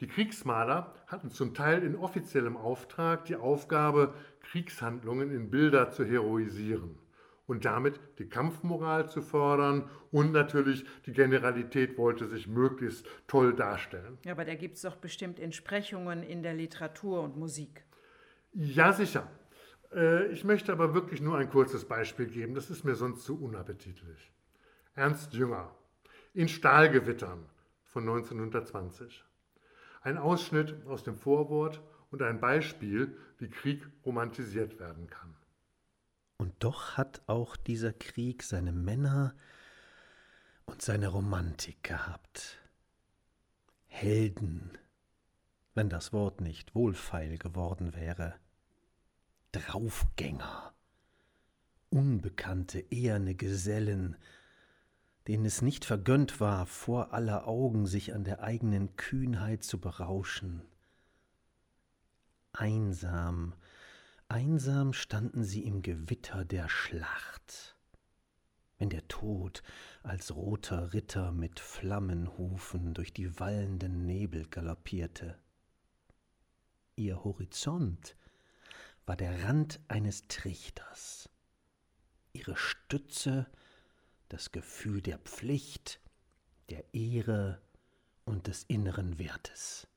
Die 0.00 0.06
Kriegsmaler 0.06 0.94
hatten 1.08 1.30
zum 1.30 1.54
Teil 1.54 1.82
in 1.82 1.96
offiziellem 1.96 2.56
Auftrag 2.56 3.24
die 3.24 3.36
Aufgabe, 3.36 4.14
Kriegshandlungen 4.40 5.30
in 5.32 5.50
Bilder 5.50 5.90
zu 5.90 6.04
heroisieren 6.04 6.98
und 7.48 7.64
damit 7.64 7.98
die 8.18 8.28
Kampfmoral 8.28 9.08
zu 9.08 9.22
fördern 9.22 9.90
und 10.12 10.32
natürlich 10.32 10.84
die 11.06 11.12
Generalität 11.12 11.98
wollte 11.98 12.28
sich 12.28 12.46
möglichst 12.46 13.06
toll 13.26 13.54
darstellen. 13.54 14.18
Ja, 14.24 14.32
aber 14.32 14.44
da 14.44 14.54
gibt 14.54 14.76
es 14.76 14.82
doch 14.82 14.96
bestimmt 14.96 15.40
Entsprechungen 15.40 16.22
in 16.22 16.42
der 16.42 16.54
Literatur 16.54 17.22
und 17.22 17.36
Musik. 17.36 17.84
Ja, 18.52 18.92
sicher. 18.92 19.28
Äh, 19.92 20.26
ich 20.26 20.44
möchte 20.44 20.72
aber 20.72 20.94
wirklich 20.94 21.20
nur 21.20 21.38
ein 21.38 21.50
kurzes 21.50 21.86
Beispiel 21.86 22.26
geben, 22.26 22.54
das 22.54 22.70
ist 22.70 22.84
mir 22.84 22.94
sonst 22.94 23.24
zu 23.24 23.42
unappetitlich. 23.42 24.30
Ernst 24.94 25.32
Jünger, 25.34 25.74
in 26.34 26.48
Stahlgewittern 26.48 27.46
von 27.86 28.02
1920. 28.02 29.24
Ein 30.02 30.18
Ausschnitt 30.18 30.86
aus 30.86 31.02
dem 31.02 31.16
Vorwort 31.16 31.82
und 32.10 32.22
ein 32.22 32.40
Beispiel, 32.40 33.16
wie 33.38 33.48
Krieg 33.48 33.86
romantisiert 34.04 34.78
werden 34.78 35.08
kann. 35.08 35.34
Und 36.38 36.54
doch 36.60 36.96
hat 36.96 37.22
auch 37.26 37.56
dieser 37.56 37.92
Krieg 37.92 38.42
seine 38.42 38.72
Männer 38.72 39.34
und 40.66 40.82
seine 40.82 41.08
Romantik 41.08 41.82
gehabt. 41.82 42.58
Helden, 43.86 44.78
wenn 45.74 45.88
das 45.88 46.12
Wort 46.12 46.40
nicht 46.40 46.74
wohlfeil 46.74 47.38
geworden 47.38 47.94
wäre. 47.94 48.34
Draufgänger, 49.52 50.72
unbekannte, 51.90 52.80
eherne 52.90 53.34
Gesellen, 53.34 54.16
denen 55.28 55.44
es 55.44 55.60
nicht 55.60 55.84
vergönnt 55.84 56.40
war, 56.40 56.64
vor 56.64 57.12
aller 57.12 57.46
Augen 57.46 57.86
sich 57.86 58.14
an 58.14 58.24
der 58.24 58.42
eigenen 58.42 58.96
Kühnheit 58.96 59.62
zu 59.62 59.78
berauschen. 59.78 60.62
Einsam, 62.52 63.54
Einsam 64.28 64.94
standen 64.94 65.44
sie 65.44 65.64
im 65.64 65.82
Gewitter 65.82 66.46
der 66.46 66.70
Schlacht. 66.70 67.76
Wenn 68.78 68.88
der 68.88 69.06
Tod 69.06 69.62
als 70.02 70.34
roter 70.34 70.94
Ritter 70.94 71.30
mit 71.32 71.60
Flammenhufen 71.60 72.94
durch 72.94 73.12
die 73.12 73.38
wallenden 73.38 74.06
Nebel 74.06 74.46
galoppierte. 74.46 75.38
Ihr 76.96 77.22
Horizont 77.22 78.16
war 79.04 79.16
der 79.16 79.44
Rand 79.44 79.78
eines 79.88 80.26
Trichters, 80.28 81.28
ihre 82.32 82.56
Stütze 82.56 83.46
das 84.28 84.52
Gefühl 84.52 85.00
der 85.02 85.18
Pflicht, 85.18 86.00
der 86.70 86.94
Ehre 86.94 87.60
und 88.24 88.46
des 88.46 88.64
inneren 88.64 89.18
Wertes. 89.18 89.88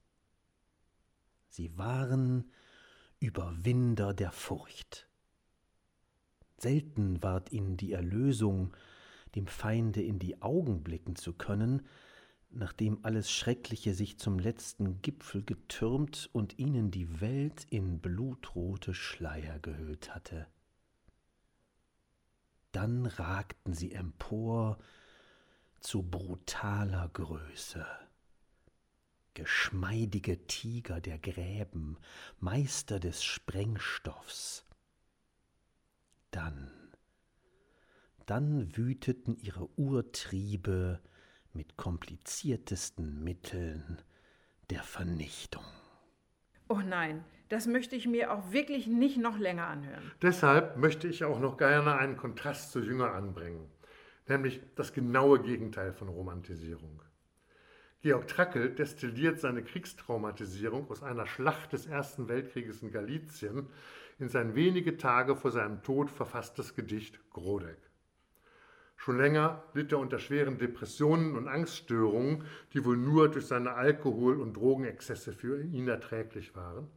Sie 1.50 1.78
waren 1.78 2.50
Überwinder 3.20 4.14
der 4.14 4.32
Furcht. 4.32 5.08
Selten 6.58 7.22
ward 7.22 7.52
ihnen 7.52 7.76
die 7.76 7.92
Erlösung, 7.92 8.74
dem 9.36 9.48
Feinde 9.48 10.02
in 10.02 10.20
die 10.20 10.42
Augen 10.42 10.84
blicken 10.84 11.16
zu 11.16 11.34
können, 11.34 11.86
nachdem 12.52 13.04
alles 13.04 13.32
Schreckliche 13.32 13.94
sich 13.94 14.18
zum 14.18 14.40
letzten 14.40 15.02
Gipfel 15.02 15.44
getürmt 15.44 16.30
und 16.34 16.60
ihnen 16.60 16.92
die 16.92 17.22
Welt 17.22 17.66
in 17.70 18.00
blutrote 18.00 18.94
Schleier 18.94 19.60
gehüllt 19.60 20.14
hatte. 20.14 20.48
Dann 22.72 23.06
ragten 23.06 23.74
sie 23.74 23.94
empor 23.94 24.78
zu 25.80 26.04
brutaler 26.04 27.10
Größe 27.10 27.86
geschmeidige 29.34 30.46
Tiger 30.48 31.00
der 31.00 31.18
Gräben, 31.18 31.98
Meister 32.40 33.00
des 33.00 33.24
Sprengstoffs. 33.24 34.66
Dann, 36.32 36.72
dann 38.26 38.76
wüteten 38.76 39.38
ihre 39.38 39.68
Urtriebe 39.78 41.02
mit 41.54 41.78
kompliziertesten 41.78 43.24
Mitteln 43.24 44.02
der 44.70 44.84
Vernichtung. 44.84 45.66
Oh 46.70 46.80
nein, 46.80 47.26
das 47.52 47.68
möchte 47.68 47.98
ich 47.98 48.08
mir 48.08 48.32
auch 48.32 48.54
wirklich 48.54 48.88
nicht 48.88 49.18
noch 49.18 49.38
länger 49.38 49.68
anhören. 49.68 50.12
Deshalb 50.22 50.78
möchte 50.78 51.10
ich 51.10 51.26
auch 51.26 51.40
noch 51.40 51.58
gerne 51.58 51.98
einen 51.98 52.16
Kontrast 52.16 52.72
zu 52.72 52.80
Jünger 52.80 53.14
anbringen, 53.14 53.70
nämlich 54.28 54.62
das 54.76 54.94
genaue 54.94 55.42
Gegenteil 55.42 55.92
von 55.92 56.08
Romantisierung. 56.08 57.02
Georg 58.02 58.28
Trakl 58.28 58.70
destilliert 58.70 59.40
seine 59.40 59.64
Kriegstraumatisierung 59.64 60.90
aus 60.90 61.04
einer 61.04 61.28
Schlacht 61.28 61.74
des 61.74 61.88
Ersten 61.88 62.30
Weltkrieges 62.30 62.82
in 62.84 62.92
Galizien 62.92 63.68
in 64.18 64.30
sein 64.30 64.56
wenige 64.56 64.98
Tage 64.98 65.36
vor 65.36 65.52
seinem 65.52 65.84
Tod 65.84 66.10
verfasstes 66.10 66.74
Gedicht 66.74 67.20
Grodek. 67.32 67.78
Schon 68.96 69.18
länger 69.18 69.64
litt 69.74 69.92
er 69.92 70.00
unter 70.00 70.20
schweren 70.20 70.58
Depressionen 70.58 71.36
und 71.36 71.48
Angststörungen, 71.48 72.46
die 72.74 72.86
wohl 72.86 72.98
nur 72.98 73.30
durch 73.30 73.48
seine 73.48 73.74
Alkohol- 73.74 74.40
und 74.40 74.56
Drogenexzesse 74.56 75.34
für 75.34 75.62
ihn 75.62 75.88
erträglich 75.88 76.56
waren. 76.56 76.88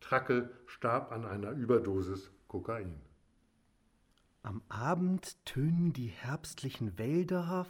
Trackel 0.00 0.50
starb 0.66 1.12
an 1.12 1.24
einer 1.24 1.50
Überdosis 1.50 2.32
Kokain. 2.48 3.00
Am 4.42 4.62
Abend 4.68 5.44
tönen 5.44 5.92
die 5.92 6.08
herbstlichen 6.08 6.98
Wälder 6.98 7.66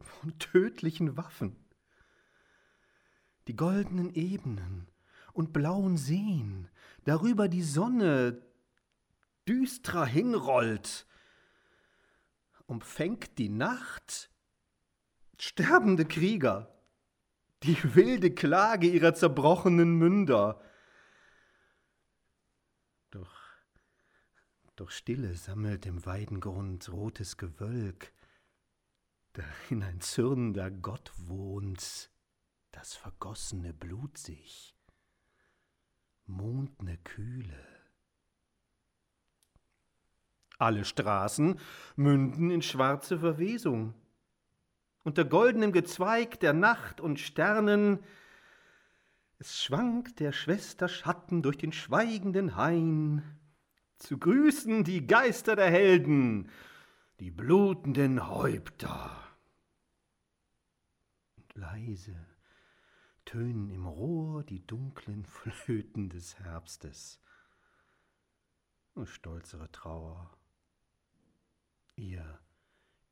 von 0.00 0.38
tödlichen 0.38 1.16
Waffen. 1.16 1.56
Die 3.46 3.56
goldenen 3.56 4.14
Ebenen 4.14 4.88
und 5.32 5.52
blauen 5.52 5.96
Seen, 5.96 6.68
darüber 7.04 7.48
die 7.48 7.62
Sonne 7.62 8.42
düstrer 9.48 10.06
hinrollt, 10.06 11.06
umfängt 12.66 13.38
die 13.38 13.48
Nacht 13.48 14.30
sterbende 15.38 16.04
Krieger, 16.04 16.72
die 17.64 17.76
wilde 17.94 18.32
Klage 18.32 18.88
ihrer 18.88 19.14
zerbrochenen 19.14 19.98
Münder. 19.98 20.62
Doch, 23.10 23.36
doch 24.82 24.90
Stille 24.90 25.36
sammelt 25.36 25.86
im 25.86 26.04
Weidengrund 26.06 26.92
rotes 26.92 27.36
Gewölk, 27.36 28.12
darin 29.32 29.84
ein 29.84 30.00
zürnender 30.00 30.72
Gott 30.72 31.12
wohnt, 31.18 32.10
das 32.72 32.96
vergossene 32.96 33.72
Blut 33.72 34.18
sich, 34.18 34.74
mondne 36.26 36.98
Kühle. 37.04 37.64
Alle 40.58 40.84
Straßen 40.84 41.60
münden 41.94 42.50
in 42.50 42.60
schwarze 42.60 43.20
Verwesung. 43.20 43.94
Unter 45.04 45.24
goldenem 45.24 45.70
Gezweig 45.70 46.40
der 46.40 46.54
Nacht 46.54 47.00
und 47.00 47.20
Sternen 47.20 48.00
es 49.38 49.62
schwankt 49.62 50.18
der 50.18 50.32
Schwester 50.32 50.88
Schatten 50.88 51.42
durch 51.42 51.58
den 51.58 51.72
schweigenden 51.72 52.56
Hain. 52.56 53.41
Zu 54.02 54.18
grüßen 54.18 54.82
die 54.82 55.06
Geister 55.06 55.54
der 55.54 55.70
Helden, 55.70 56.50
die 57.20 57.30
blutenden 57.30 58.28
Häupter 58.28 59.16
leise 61.54 62.16
tönen 63.24 63.70
im 63.70 63.86
Rohr 63.86 64.42
die 64.42 64.66
dunklen 64.66 65.24
Flöten 65.24 66.08
des 66.08 66.36
Herbstes. 66.40 67.20
O 68.96 69.04
stolzere 69.04 69.70
Trauer, 69.70 70.36
ihr 71.94 72.40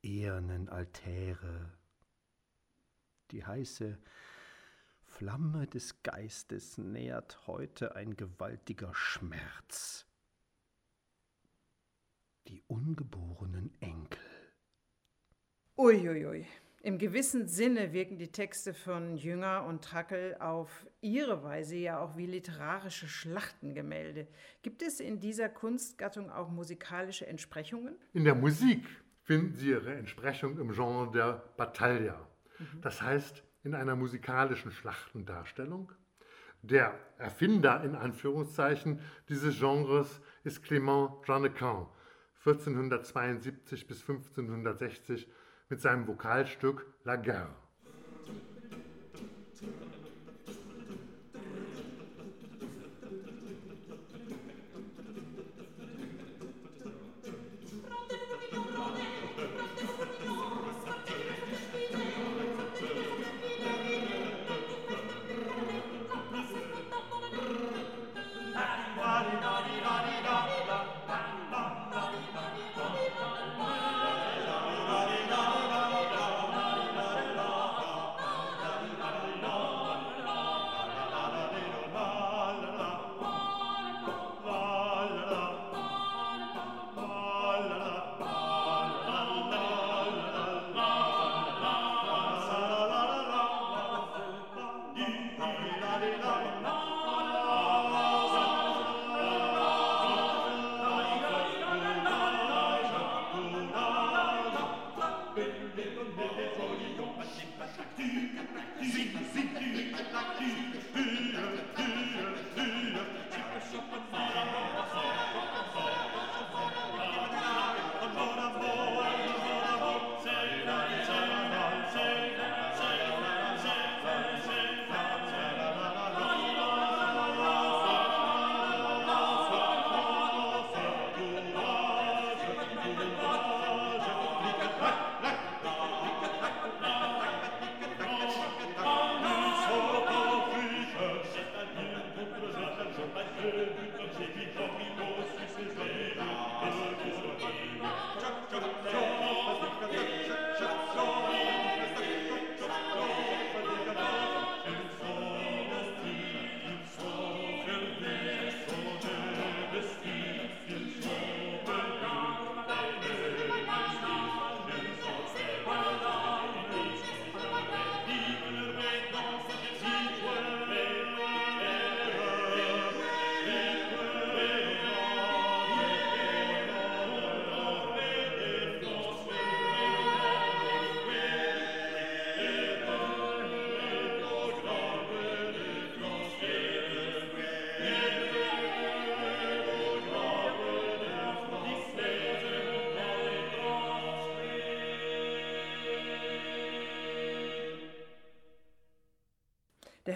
ehernen 0.03 0.69
Altäre, 0.69 1.73
Die 3.31 3.47
heiße 3.47 3.97
Flamme 5.05 5.69
des 5.69 6.03
Geistes 6.03 6.79
nährt 6.79 7.47
heute 7.47 7.95
ein 7.95 8.17
gewaltiger 8.17 8.93
Schmerz. 8.93 10.10
Die 12.51 12.65
ungeborenen 12.67 13.71
Enkel. 13.79 14.19
Uiuiui. 15.79 16.45
Im 16.83 16.99
gewissen 16.99 17.47
Sinne 17.47 17.93
wirken 17.93 18.19
die 18.19 18.33
Texte 18.33 18.75
von 18.75 19.17
Jünger 19.17 19.65
und 19.67 19.85
Trackel 19.85 20.35
auf 20.41 20.85
ihre 21.01 21.45
Weise 21.45 21.77
ja 21.77 22.01
auch 22.01 22.17
wie 22.17 22.27
literarische 22.27 23.07
Schlachtengemälde. 23.07 24.27
Gibt 24.63 24.83
es 24.83 24.99
in 24.99 25.21
dieser 25.21 25.49
Kunstgattung 25.49 26.29
auch 26.29 26.51
musikalische 26.51 27.25
Entsprechungen? 27.25 27.95
In 28.15 28.25
der 28.25 28.35
Musik 28.35 28.85
finden 29.23 29.55
Sie 29.55 29.69
Ihre 29.69 29.95
Entsprechung 29.95 30.59
im 30.59 30.73
Genre 30.73 31.09
der 31.13 31.45
Battaglia. 31.57 32.19
Das 32.83 33.01
heißt, 33.01 33.45
in 33.63 33.77
einer 33.77 33.95
musikalischen 33.95 34.73
Schlachtendarstellung. 34.73 35.93
Der 36.63 36.99
Erfinder 37.17 37.85
in 37.85 37.95
Anführungszeichen 37.95 39.01
dieses 39.29 39.61
Genres 39.61 40.21
ist 40.43 40.65
Clément 40.65 41.25
Jeannequin, 41.25 41.87
1472 42.45 43.87
bis 43.87 44.01
1560 44.01 45.29
mit 45.69 45.81
seinem 45.81 46.07
Vokalstück 46.07 46.87
La 47.05 47.17
Guerre. 47.17 47.55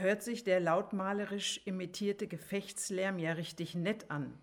Hört 0.04 0.22
sich 0.22 0.44
der 0.44 0.60
lautmalerisch 0.60 1.60
imitierte 1.64 2.28
Gefechtslärm 2.28 3.18
ja 3.18 3.32
richtig 3.32 3.74
nett 3.74 4.10
an. 4.10 4.38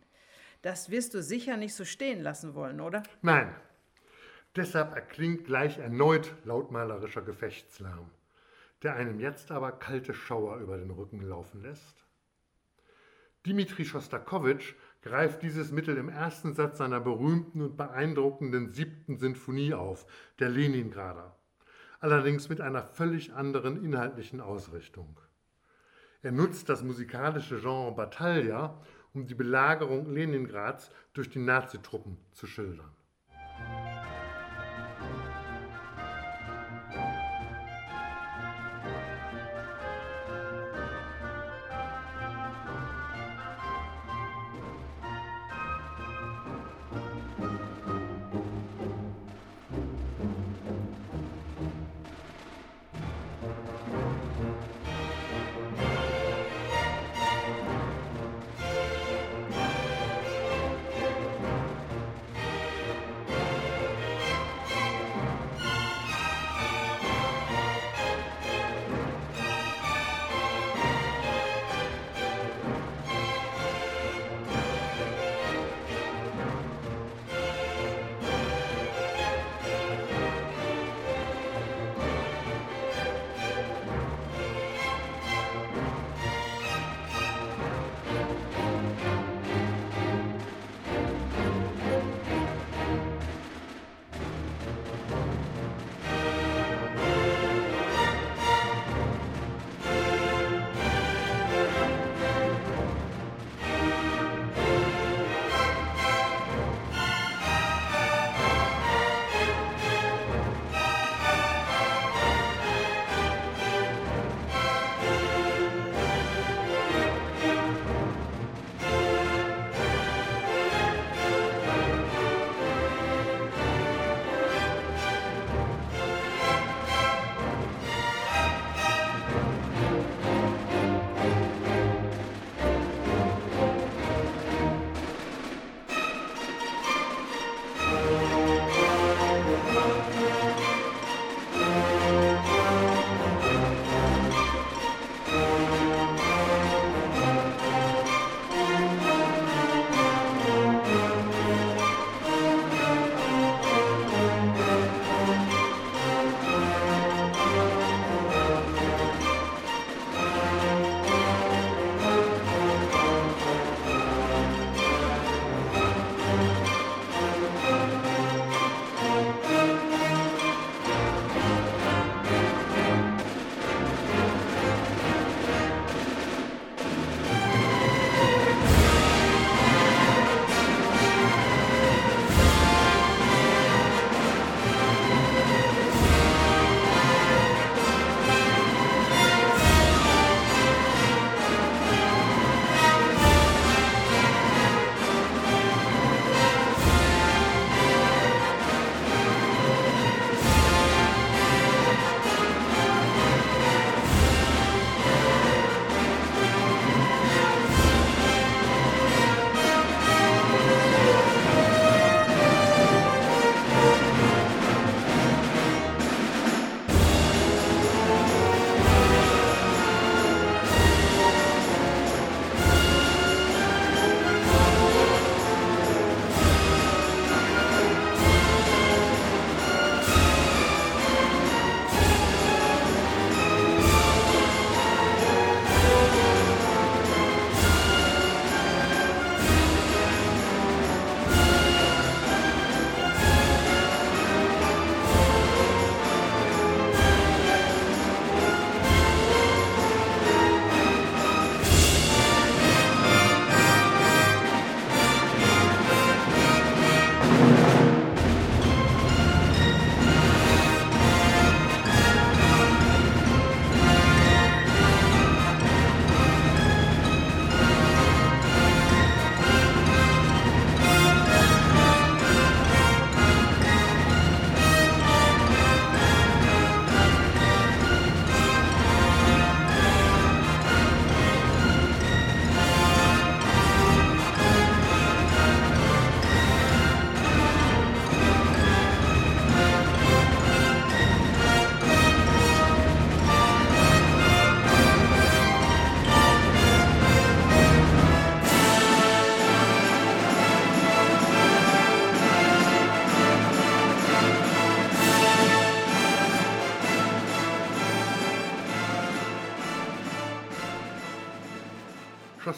Das 0.63 0.89
wirst 0.89 1.13
du 1.13 1.21
sicher 1.21 1.55
nicht 1.55 1.75
so 1.75 1.85
stehen 1.85 2.21
lassen 2.21 2.55
wollen, 2.55 2.81
oder? 2.81 3.03
Nein, 3.21 3.55
deshalb 4.55 4.93
erklingt 4.95 5.45
gleich 5.45 5.77
erneut 5.77 6.33
lautmalerischer 6.43 7.21
Gefechtslärm, 7.21 8.09
der 8.83 8.95
einem 8.95 9.19
jetzt 9.19 9.51
aber 9.51 9.71
kalte 9.71 10.13
Schauer 10.13 10.57
über 10.57 10.77
den 10.77 10.91
Rücken 10.91 11.21
laufen 11.21 11.61
lässt. 11.61 12.05
Dimitri 13.45 13.85
Schostakowitsch 13.85 14.75
greift 15.01 15.41
dieses 15.41 15.71
Mittel 15.71 15.97
im 15.97 16.09
ersten 16.09 16.53
Satz 16.53 16.79
seiner 16.79 16.99
berühmten 16.99 17.61
und 17.61 17.77
beeindruckenden 17.77 18.69
siebten 18.69 19.17
Sinfonie 19.17 19.73
auf, 19.73 20.05
der 20.39 20.49
Leningrader, 20.49 21.35
allerdings 21.99 22.49
mit 22.49 22.61
einer 22.61 22.83
völlig 22.83 23.33
anderen 23.33 23.83
inhaltlichen 23.83 24.41
Ausrichtung. 24.41 25.19
Er 26.23 26.31
nutzt 26.31 26.69
das 26.69 26.83
musikalische 26.83 27.59
Genre 27.59 27.95
Battaglia, 27.95 28.79
um 29.13 29.25
die 29.25 29.33
Belagerung 29.35 30.13
Leningrads 30.13 30.91
durch 31.13 31.29
die 31.29 31.39
Nazitruppen 31.39 32.17
zu 32.31 32.45
schildern. 32.45 32.91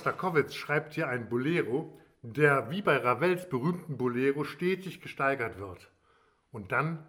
Schostakowitz 0.04 0.56
schreibt 0.56 0.96
hier 0.96 1.08
ein 1.08 1.30
Bolero, 1.30 1.98
der 2.24 2.70
wie 2.70 2.82
bei 2.82 2.98
Ravels 2.98 3.48
berühmten 3.48 3.98
Bolero 3.98 4.44
stetig 4.44 5.00
gesteigert 5.00 5.60
wird 5.60 5.90
und 6.52 6.74
dann 6.74 7.08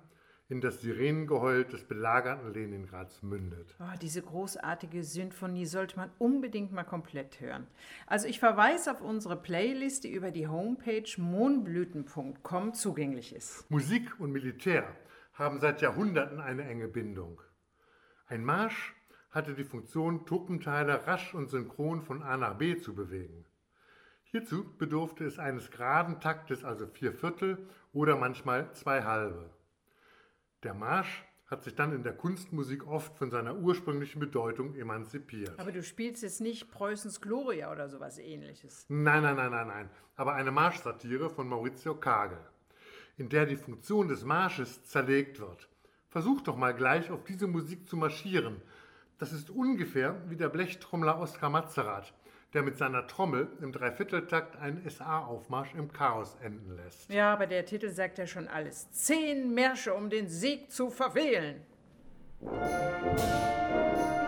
in 0.49 0.61
das 0.61 0.81
Sirenengeheul 0.81 1.65
des 1.65 1.89
belagerten 1.89 2.55
Leningrads 2.55 3.25
mündet. 3.25 3.75
Oh, 3.81 3.99
diese 4.01 4.23
großartige 4.23 5.03
Symphonie 5.03 5.67
sollte 5.67 5.97
man 5.97 6.13
unbedingt 6.19 6.71
mal 6.71 6.85
komplett 6.85 7.41
hören. 7.41 7.67
Also 8.07 8.29
ich 8.29 8.39
verweise 8.39 8.93
auf 8.93 9.01
unsere 9.01 9.37
Playlist, 9.37 10.05
die 10.05 10.13
über 10.13 10.31
die 10.31 10.47
Homepage 10.47 11.11
mohnblüten.com 11.17 12.75
zugänglich 12.75 13.35
ist. 13.35 13.69
Musik 13.73 14.21
und 14.21 14.31
Militär 14.31 14.87
haben 15.33 15.59
seit 15.59 15.83
Jahrhunderten 15.83 16.39
eine 16.39 16.63
enge 16.63 16.87
Bindung. 16.87 17.41
Ein 18.29 18.45
Marsch 18.45 18.94
hatte 19.35 19.55
die 19.55 19.65
Funktion, 19.65 20.25
Truppenteile 20.27 21.07
rasch 21.07 21.35
und 21.35 21.51
synchron 21.51 22.03
von 22.03 22.23
A 22.23 22.37
nach 22.37 22.55
B 22.55 22.77
zu 22.77 22.95
bewegen. 22.95 23.45
Hierzu 24.23 24.65
bedurfte 24.79 25.25
es 25.25 25.39
eines 25.39 25.71
geraden 25.71 26.21
Taktes, 26.21 26.65
also 26.65 26.87
vier 26.87 27.13
Viertel 27.13 27.69
oder 27.93 28.17
manchmal 28.17 28.73
zwei 28.73 29.03
halbe. 29.03 29.51
Der 30.63 30.75
Marsch 30.75 31.25
hat 31.47 31.63
sich 31.63 31.75
dann 31.75 31.95
in 31.95 32.03
der 32.03 32.15
Kunstmusik 32.15 32.87
oft 32.87 33.17
von 33.17 33.31
seiner 33.31 33.57
ursprünglichen 33.57 34.19
Bedeutung 34.19 34.75
emanzipiert. 34.75 35.59
Aber 35.59 35.73
du 35.73 35.83
spielst 35.83 36.23
jetzt 36.23 36.41
nicht 36.41 36.71
Preußens 36.71 37.21
Gloria 37.21 37.71
oder 37.71 37.89
sowas 37.89 38.19
ähnliches. 38.19 38.87
Nein, 38.89 39.23
nein, 39.23 39.37
nein, 39.37 39.51
nein, 39.51 39.69
nein. 39.69 39.91
Aber 40.17 40.35
eine 40.35 40.51
Marschsatire 40.51 41.29
von 41.29 41.47
Maurizio 41.47 41.95
Kagel, 41.95 42.39
in 43.17 43.29
der 43.29 43.47
die 43.47 43.57
Funktion 43.57 44.09
des 44.09 44.25
Marsches 44.25 44.85
zerlegt 44.85 45.39
wird. 45.39 45.69
Versuch 46.09 46.41
doch 46.41 46.57
mal 46.57 46.75
gleich 46.75 47.11
auf 47.11 47.25
diese 47.25 47.47
Musik 47.47 47.89
zu 47.89 47.97
marschieren. 47.97 48.63
Das 49.19 49.33
ist 49.33 49.51
ungefähr 49.51 50.17
wie 50.29 50.37
der 50.37 50.49
Blechtrommler 50.49 51.21
Oskar 51.21 51.49
Mazerat, 51.49 52.13
der 52.53 52.63
mit 52.63 52.77
seiner 52.77 53.07
Trommel 53.07 53.47
im 53.61 53.71
Dreivierteltakt 53.71 54.57
einen 54.57 54.89
SA-Aufmarsch 54.89 55.75
im 55.75 55.93
Chaos 55.93 56.37
enden 56.43 56.75
lässt. 56.77 57.13
Ja, 57.13 57.33
aber 57.33 57.47
der 57.47 57.65
Titel 57.65 57.91
sagt 57.91 58.19
ja 58.19 58.27
schon 58.27 58.49
alles. 58.49 58.91
Zehn 58.91 59.55
Märsche, 59.55 59.95
um 59.95 60.11
den 60.11 60.29
Sieg 60.29 60.73
zu 60.73 60.91
verfehlen. 60.91 61.63
Das 62.41 64.24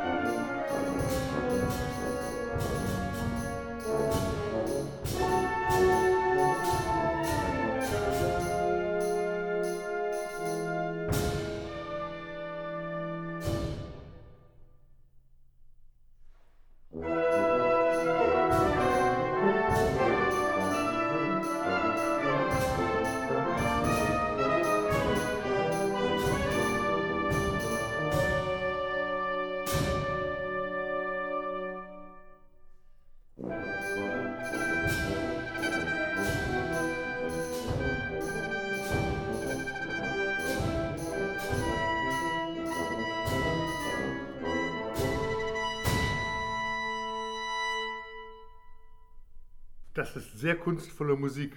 sehr 50.46 50.56
kunstvolle 50.56 51.16
Musik, 51.16 51.56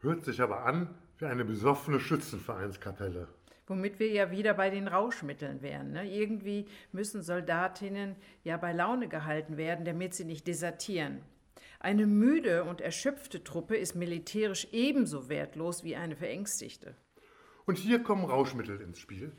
hört 0.00 0.24
sich 0.24 0.42
aber 0.42 0.66
an 0.66 0.92
wie 1.18 1.26
eine 1.26 1.44
besoffene 1.44 2.00
Schützenvereinskapelle. 2.00 3.28
Womit 3.68 4.00
wir 4.00 4.10
ja 4.10 4.32
wieder 4.32 4.54
bei 4.54 4.70
den 4.70 4.88
Rauschmitteln 4.88 5.62
wären. 5.62 5.92
Ne? 5.92 6.12
Irgendwie 6.12 6.66
müssen 6.90 7.22
Soldatinnen 7.22 8.16
ja 8.42 8.56
bei 8.56 8.72
Laune 8.72 9.06
gehalten 9.06 9.56
werden, 9.56 9.84
damit 9.84 10.14
sie 10.14 10.24
nicht 10.24 10.48
desertieren. 10.48 11.20
Eine 11.78 12.08
müde 12.08 12.64
und 12.64 12.80
erschöpfte 12.80 13.44
Truppe 13.44 13.76
ist 13.76 13.94
militärisch 13.94 14.66
ebenso 14.72 15.28
wertlos 15.28 15.84
wie 15.84 15.94
eine 15.94 16.16
verängstigte. 16.16 16.96
Und 17.66 17.78
hier 17.78 18.02
kommen 18.02 18.24
Rauschmittel 18.24 18.80
ins 18.80 18.98
Spiel. 18.98 19.30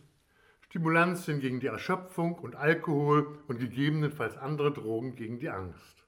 Stimulantien 0.61 1.41
gegen 1.41 1.59
die 1.59 1.67
Erschöpfung 1.67 2.35
und 2.35 2.55
Alkohol 2.55 3.39
und 3.49 3.59
gegebenenfalls 3.59 4.37
andere 4.37 4.71
Drogen 4.71 5.17
gegen 5.17 5.37
die 5.37 5.49
Angst 5.49 5.98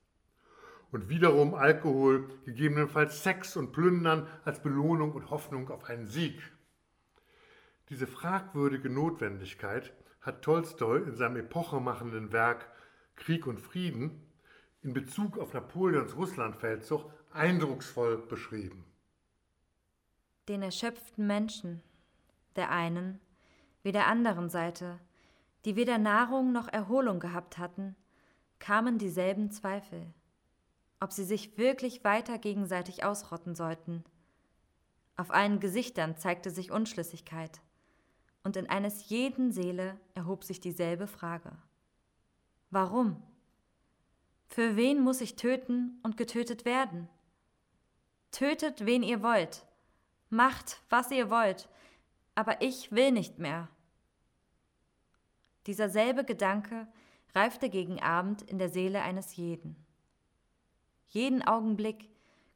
und 0.91 1.09
wiederum 1.09 1.53
Alkohol, 1.53 2.29
gegebenenfalls 2.45 3.23
Sex 3.23 3.55
und 3.55 3.71
Plündern 3.71 4.27
als 4.43 4.61
Belohnung 4.61 5.13
und 5.13 5.29
Hoffnung 5.29 5.69
auf 5.69 5.85
einen 5.85 6.07
Sieg. 6.07 6.41
Diese 7.89 8.07
fragwürdige 8.07 8.89
Notwendigkeit 8.89 9.93
hat 10.21 10.41
Tolstoi 10.41 10.97
in 10.99 11.15
seinem 11.15 11.37
epochemachenden 11.37 12.31
Werk 12.31 12.69
Krieg 13.15 13.47
und 13.47 13.59
Frieden 13.59 14.21
in 14.81 14.93
Bezug 14.93 15.37
auf 15.37 15.53
Napoleons 15.53 16.15
Russlandfeldzug 16.15 17.11
eindrucksvoll 17.33 18.17
beschrieben. 18.17 18.85
Den 20.47 20.61
erschöpften 20.61 21.27
Menschen, 21.27 21.81
der 22.55 22.71
einen 22.71 23.19
wie 23.83 23.91
der 23.91 24.07
anderen 24.07 24.49
Seite, 24.49 24.99
die 25.65 25.75
weder 25.75 25.97
Nahrung 25.97 26.51
noch 26.51 26.67
Erholung 26.67 27.19
gehabt 27.19 27.57
hatten, 27.57 27.95
kamen 28.59 28.97
dieselben 28.97 29.51
Zweifel 29.51 30.13
ob 31.01 31.11
sie 31.11 31.25
sich 31.25 31.57
wirklich 31.57 32.05
weiter 32.05 32.37
gegenseitig 32.37 33.03
ausrotten 33.03 33.55
sollten. 33.55 34.05
Auf 35.17 35.31
allen 35.31 35.59
Gesichtern 35.59 36.15
zeigte 36.15 36.51
sich 36.51 36.71
Unschlüssigkeit, 36.71 37.59
und 38.43 38.55
in 38.55 38.69
eines 38.69 39.09
jeden 39.09 39.51
Seele 39.51 39.99
erhob 40.15 40.43
sich 40.43 40.61
dieselbe 40.61 41.07
Frage. 41.07 41.51
Warum? 42.69 43.21
Für 44.47 44.75
wen 44.75 45.01
muss 45.01 45.21
ich 45.21 45.35
töten 45.35 45.99
und 46.03 46.17
getötet 46.17 46.65
werden? 46.65 47.09
Tötet, 48.31 48.85
wen 48.85 49.03
ihr 49.03 49.21
wollt, 49.21 49.65
macht, 50.29 50.81
was 50.89 51.11
ihr 51.11 51.29
wollt, 51.29 51.67
aber 52.35 52.61
ich 52.61 52.91
will 52.91 53.11
nicht 53.11 53.39
mehr. 53.39 53.67
Dieser 55.67 55.89
selbe 55.89 56.23
Gedanke 56.23 56.87
reifte 57.33 57.69
gegen 57.69 58.01
Abend 58.01 58.41
in 58.41 58.57
der 58.57 58.69
Seele 58.69 59.01
eines 59.01 59.35
jeden. 59.35 59.75
Jeden 61.11 61.45
Augenblick 61.45 62.09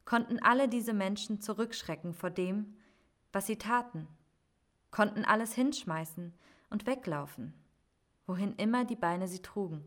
konnten 0.06 0.42
alle 0.42 0.66
diese 0.66 0.94
Menschen 0.94 1.42
zurückschrecken 1.42 2.14
vor 2.14 2.30
dem, 2.30 2.74
was 3.30 3.46
sie 3.46 3.58
taten, 3.58 4.08
konnten 4.90 5.26
alles 5.26 5.52
hinschmeißen 5.54 6.32
und 6.70 6.86
weglaufen, 6.86 7.52
wohin 8.26 8.56
immer 8.56 8.86
die 8.86 8.96
Beine 8.96 9.28
sie 9.28 9.42
trugen. 9.42 9.84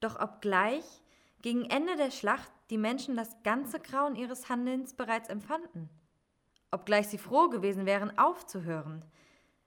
Doch 0.00 0.18
obgleich 0.20 1.02
gegen 1.42 1.66
Ende 1.66 1.96
der 1.96 2.10
Schlacht 2.10 2.50
die 2.70 2.78
Menschen 2.78 3.14
das 3.14 3.42
ganze 3.42 3.78
Grauen 3.78 4.16
ihres 4.16 4.48
Handelns 4.48 4.94
bereits 4.94 5.28
empfanden, 5.28 5.90
obgleich 6.70 7.08
sie 7.08 7.18
froh 7.18 7.50
gewesen 7.50 7.84
wären, 7.84 8.16
aufzuhören, 8.16 9.04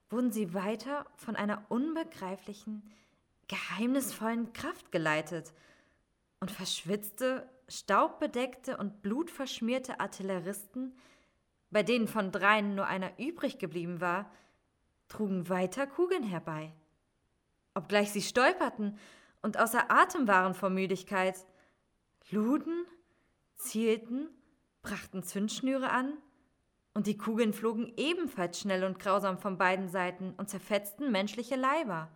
wurden 0.09 0.31
sie 0.31 0.55
weiter 0.55 1.05
von 1.15 1.35
einer 1.35 1.63
unbegreiflichen, 1.69 2.91
geheimnisvollen 3.47 4.51
Kraft 4.53 4.91
geleitet 4.91 5.53
und 6.45 6.51
verschwitzte, 6.51 7.49
staubbedeckte 7.67 8.77
und 8.77 9.01
blutverschmierte 9.01 9.99
Artilleristen, 9.99 10.95
bei 11.71 11.81
denen 11.81 12.07
von 12.07 12.31
dreien 12.31 12.75
nur 12.75 12.85
einer 12.85 13.17
übrig 13.17 13.57
geblieben 13.57 13.99
war, 13.99 14.31
trugen 15.07 15.49
weiter 15.49 15.87
Kugeln 15.87 16.21
herbei. 16.21 16.71
Obgleich 17.73 18.11
sie 18.11 18.21
stolperten 18.21 18.99
und 19.41 19.57
außer 19.57 19.89
Atem 19.89 20.27
waren 20.27 20.53
vor 20.53 20.69
Müdigkeit, 20.69 21.47
luden, 22.29 22.85
zielten, 23.55 24.29
brachten 24.83 25.23
Zündschnüre 25.23 25.89
an, 25.89 26.13
und 26.93 27.07
die 27.07 27.17
Kugeln 27.17 27.53
flogen 27.53 27.91
ebenfalls 27.97 28.59
schnell 28.59 28.83
und 28.83 28.99
grausam 28.99 29.39
von 29.39 29.57
beiden 29.57 29.89
Seiten 29.89 30.35
und 30.37 30.47
zerfetzten 30.47 31.11
menschliche 31.11 31.55
Leiber. 31.55 32.11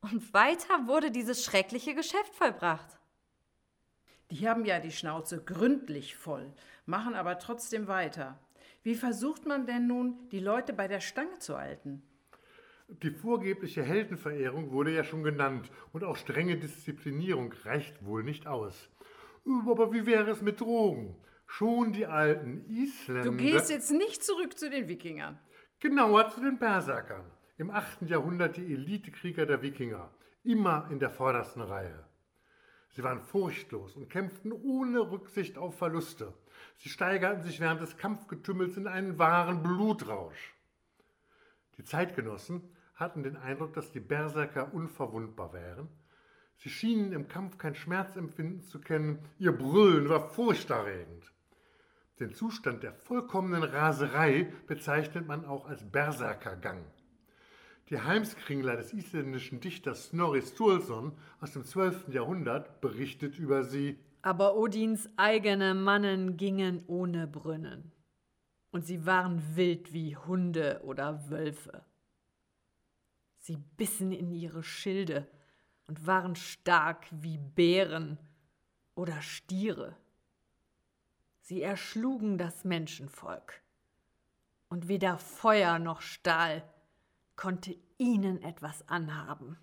Und 0.00 0.34
weiter 0.34 0.88
wurde 0.88 1.12
dieses 1.12 1.44
schreckliche 1.44 1.94
Geschäft 1.94 2.34
vollbracht. 2.34 2.99
Die 4.30 4.48
haben 4.48 4.64
ja 4.64 4.78
die 4.78 4.92
Schnauze 4.92 5.42
gründlich 5.42 6.16
voll, 6.16 6.52
machen 6.86 7.14
aber 7.14 7.38
trotzdem 7.38 7.88
weiter. 7.88 8.38
Wie 8.82 8.94
versucht 8.94 9.46
man 9.46 9.66
denn 9.66 9.86
nun, 9.86 10.28
die 10.30 10.40
Leute 10.40 10.72
bei 10.72 10.88
der 10.88 11.00
Stange 11.00 11.38
zu 11.38 11.58
halten? 11.58 12.02
Die 13.02 13.10
vorgebliche 13.10 13.82
Heldenverehrung 13.82 14.72
wurde 14.72 14.94
ja 14.94 15.04
schon 15.04 15.22
genannt 15.22 15.70
und 15.92 16.02
auch 16.02 16.16
strenge 16.16 16.56
Disziplinierung 16.56 17.52
reicht 17.64 18.04
wohl 18.04 18.24
nicht 18.24 18.46
aus. 18.46 18.88
Aber 19.68 19.92
wie 19.92 20.06
wäre 20.06 20.30
es 20.30 20.42
mit 20.42 20.60
Drogen? 20.60 21.16
Schon 21.46 21.92
die 21.92 22.06
alten 22.06 22.64
Isländer. 22.68 23.30
Du 23.30 23.36
gehst 23.36 23.70
jetzt 23.70 23.90
nicht 23.90 24.24
zurück 24.24 24.58
zu 24.58 24.70
den 24.70 24.88
Wikingern. 24.88 25.38
Genauer 25.80 26.30
zu 26.30 26.40
den 26.40 26.58
Berserkern. 26.58 27.24
Im 27.58 27.70
8. 27.70 28.02
Jahrhundert 28.02 28.56
die 28.56 28.72
Elitekrieger 28.72 29.46
der 29.46 29.62
Wikinger. 29.62 30.10
Immer 30.44 30.88
in 30.90 30.98
der 30.98 31.10
vordersten 31.10 31.62
Reihe. 31.62 32.04
Sie 32.90 33.04
waren 33.04 33.20
furchtlos 33.20 33.96
und 33.96 34.08
kämpften 34.10 34.52
ohne 34.52 35.10
Rücksicht 35.10 35.58
auf 35.58 35.78
Verluste. 35.78 36.34
Sie 36.76 36.88
steigerten 36.88 37.42
sich 37.42 37.60
während 37.60 37.80
des 37.80 37.96
Kampfgetümmels 37.96 38.76
in 38.76 38.86
einen 38.86 39.18
wahren 39.18 39.62
Blutrausch. 39.62 40.54
Die 41.78 41.84
Zeitgenossen 41.84 42.62
hatten 42.94 43.22
den 43.22 43.36
Eindruck, 43.36 43.72
dass 43.74 43.92
die 43.92 44.00
Berserker 44.00 44.74
unverwundbar 44.74 45.52
wären. 45.52 45.88
Sie 46.56 46.68
schienen 46.68 47.12
im 47.12 47.28
Kampf 47.28 47.56
kein 47.56 47.74
Schmerzempfinden 47.74 48.62
zu 48.62 48.80
kennen. 48.80 49.20
Ihr 49.38 49.52
Brüllen 49.52 50.08
war 50.08 50.28
furchterregend. 50.28 51.32
Den 52.18 52.34
Zustand 52.34 52.82
der 52.82 52.92
vollkommenen 52.92 53.62
Raserei 53.62 54.52
bezeichnet 54.66 55.26
man 55.26 55.46
auch 55.46 55.66
als 55.66 55.90
Berserkergang. 55.90 56.84
Die 57.90 58.00
Heimskringler 58.00 58.76
des 58.76 58.92
isländischen 58.92 59.58
Dichters 59.58 60.10
Snorri 60.10 60.42
Sturluson 60.42 61.12
aus 61.40 61.54
dem 61.54 61.64
12. 61.64 62.14
Jahrhundert 62.14 62.80
berichtet 62.80 63.36
über 63.36 63.64
sie. 63.64 63.98
Aber 64.22 64.56
Odins 64.56 65.08
eigene 65.16 65.74
Mannen 65.74 66.36
gingen 66.36 66.84
ohne 66.86 67.26
Brünnen. 67.26 67.90
Und 68.70 68.86
sie 68.86 69.06
waren 69.06 69.56
wild 69.56 69.92
wie 69.92 70.16
Hunde 70.16 70.80
oder 70.84 71.28
Wölfe. 71.30 71.84
Sie 73.38 73.56
bissen 73.56 74.12
in 74.12 74.30
ihre 74.30 74.62
Schilde 74.62 75.26
und 75.88 76.06
waren 76.06 76.36
stark 76.36 77.08
wie 77.10 77.38
Bären 77.38 78.18
oder 78.94 79.20
Stiere. 79.20 79.96
Sie 81.40 81.60
erschlugen 81.60 82.38
das 82.38 82.62
Menschenvolk. 82.62 83.60
Und 84.68 84.86
weder 84.86 85.18
Feuer 85.18 85.80
noch 85.80 86.02
Stahl 86.02 86.62
konnte 87.40 87.74
ihnen 87.96 88.42
etwas 88.42 88.86
anhaben. 88.86 89.56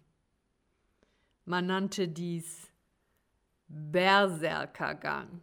Man 1.45 1.67
nannte 1.67 2.07
dies 2.07 2.71
Berserkergang. 3.67 5.41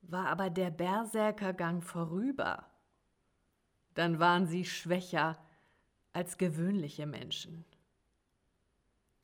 War 0.00 0.28
aber 0.28 0.48
der 0.48 0.70
Berserkergang 0.70 1.82
vorüber, 1.82 2.64
dann 3.92 4.18
waren 4.18 4.46
sie 4.46 4.64
schwächer 4.64 5.36
als 6.14 6.38
gewöhnliche 6.38 7.04
Menschen. 7.04 7.66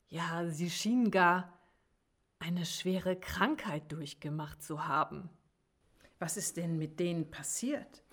Ja, 0.07 0.47
sie 0.49 0.69
schienen 0.69 1.09
gar 1.09 1.51
eine 2.37 2.67
schwere 2.67 3.19
Krankheit 3.19 3.91
durchgemacht 3.91 4.61
zu 4.61 4.87
haben. 4.87 5.31
Was 6.19 6.37
ist 6.37 6.57
denn 6.57 6.77
mit 6.77 6.99
denen 6.99 7.31
passiert? 7.31 8.03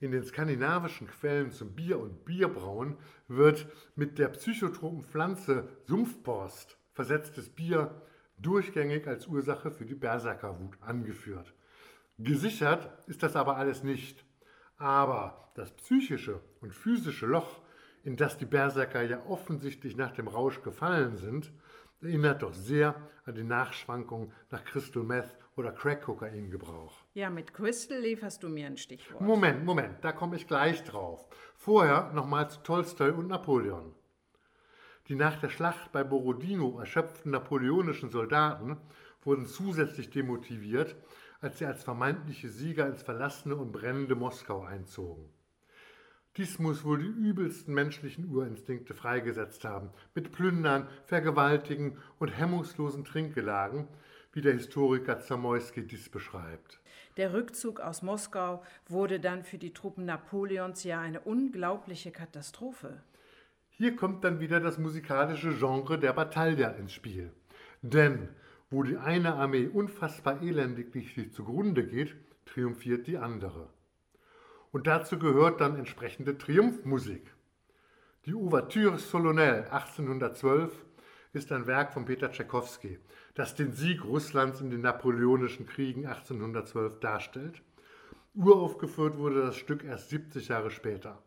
In 0.00 0.12
den 0.12 0.22
skandinavischen 0.22 1.08
Quellen 1.08 1.50
zum 1.50 1.74
Bier 1.74 1.98
und 1.98 2.24
Bierbrauen 2.24 2.96
wird 3.26 3.66
mit 3.96 4.18
der 4.18 4.28
psychotropen 4.28 5.02
Pflanze 5.02 5.68
Sumpfborst 5.86 6.78
versetztes 6.92 7.48
Bier 7.48 8.02
durchgängig 8.38 9.08
als 9.08 9.26
Ursache 9.26 9.70
für 9.70 9.84
die 9.84 9.96
Berserkerwut 9.96 10.76
angeführt. 10.80 11.52
Gesichert 12.18 12.90
ist 13.08 13.22
das 13.22 13.36
aber 13.36 13.56
alles 13.56 13.82
nicht. 13.82 14.24
Aber 14.76 15.50
das 15.54 15.72
psychische 15.72 16.40
und 16.60 16.72
physische 16.72 17.26
Loch, 17.26 17.60
in 18.04 18.16
das 18.16 18.38
die 18.38 18.46
Berserker 18.46 19.02
ja 19.02 19.24
offensichtlich 19.26 19.96
nach 19.96 20.12
dem 20.12 20.28
Rausch 20.28 20.62
gefallen 20.62 21.16
sind, 21.16 21.52
erinnert 22.00 22.42
doch 22.42 22.54
sehr 22.54 22.94
an 23.24 23.34
die 23.34 23.42
Nachschwankungen 23.42 24.32
nach 24.50 24.64
Crystal 24.64 25.02
Meth 25.02 25.36
oder 25.58 25.72
Crack-Kokain-Gebrauch. 25.72 26.92
Ja, 27.14 27.30
mit 27.30 27.52
Crystal 27.52 27.98
lieferst 27.98 28.42
du 28.42 28.48
mir 28.48 28.66
ein 28.66 28.76
Stichwort. 28.76 29.20
Moment, 29.20 29.64
Moment, 29.64 30.02
da 30.02 30.12
komme 30.12 30.36
ich 30.36 30.46
gleich 30.46 30.84
drauf. 30.84 31.26
Vorher 31.56 32.12
nochmal 32.12 32.48
zu 32.48 32.60
Tolstoi 32.62 33.10
und 33.10 33.28
Napoleon. 33.28 33.94
Die 35.08 35.14
nach 35.14 35.40
der 35.40 35.48
Schlacht 35.48 35.90
bei 35.90 36.04
Borodino 36.04 36.78
erschöpften 36.78 37.32
napoleonischen 37.32 38.10
Soldaten 38.10 38.76
wurden 39.22 39.46
zusätzlich 39.46 40.10
demotiviert, 40.10 40.96
als 41.40 41.58
sie 41.58 41.66
als 41.66 41.82
vermeintliche 41.82 42.48
Sieger 42.48 42.86
ins 42.86 43.02
verlassene 43.02 43.56
und 43.56 43.72
brennende 43.72 44.14
Moskau 44.14 44.62
einzogen. 44.62 45.28
Dies 46.36 46.58
muss 46.58 46.84
wohl 46.84 46.98
die 46.98 47.08
übelsten 47.08 47.74
menschlichen 47.74 48.26
Urinstinkte 48.32 48.94
freigesetzt 48.94 49.64
haben, 49.64 49.90
mit 50.14 50.30
Plündern, 50.30 50.86
Vergewaltigen 51.06 51.98
und 52.20 52.28
hemmungslosen 52.28 53.04
Trinkgelagen, 53.04 53.88
wie 54.38 54.42
der 54.42 54.52
Historiker 54.52 55.18
Zamoyski 55.18 55.84
dies 55.84 56.08
beschreibt. 56.08 56.78
Der 57.16 57.34
Rückzug 57.34 57.80
aus 57.80 58.02
Moskau 58.02 58.62
wurde 58.86 59.18
dann 59.18 59.42
für 59.42 59.58
die 59.58 59.74
Truppen 59.74 60.04
Napoleons 60.04 60.84
ja 60.84 61.00
eine 61.00 61.18
unglaubliche 61.22 62.12
Katastrophe. 62.12 63.02
Hier 63.68 63.96
kommt 63.96 64.22
dann 64.22 64.38
wieder 64.38 64.60
das 64.60 64.78
musikalische 64.78 65.52
Genre 65.54 65.98
der 65.98 66.12
Battaglia 66.12 66.68
ins 66.68 66.92
Spiel. 66.92 67.32
Denn 67.82 68.28
wo 68.70 68.84
die 68.84 68.96
eine 68.96 69.34
Armee 69.34 69.66
unfassbar 69.66 70.40
elendiglich 70.40 71.16
sich 71.16 71.32
zugrunde 71.32 71.84
geht, 71.84 72.14
triumphiert 72.46 73.08
die 73.08 73.18
andere. 73.18 73.70
Und 74.70 74.86
dazu 74.86 75.18
gehört 75.18 75.60
dann 75.60 75.74
entsprechende 75.74 76.38
Triumphmusik. 76.38 77.34
Die 78.24 78.34
Ouverture 78.34 78.98
Solennelle 78.98 79.72
1812 79.72 80.84
ist 81.32 81.50
ein 81.50 81.66
Werk 81.66 81.92
von 81.92 82.04
Peter 82.04 82.30
Tschaikowski, 82.30 83.00
das 83.38 83.54
den 83.54 83.72
Sieg 83.72 84.04
Russlands 84.04 84.60
in 84.60 84.68
den 84.68 84.80
napoleonischen 84.80 85.64
Kriegen 85.64 86.06
1812 86.06 86.98
darstellt. 86.98 87.62
Uraufgeführt 88.34 89.16
wurde 89.16 89.42
das 89.42 89.56
Stück 89.56 89.84
erst 89.84 90.10
70 90.10 90.48
Jahre 90.48 90.72
später. 90.72 91.22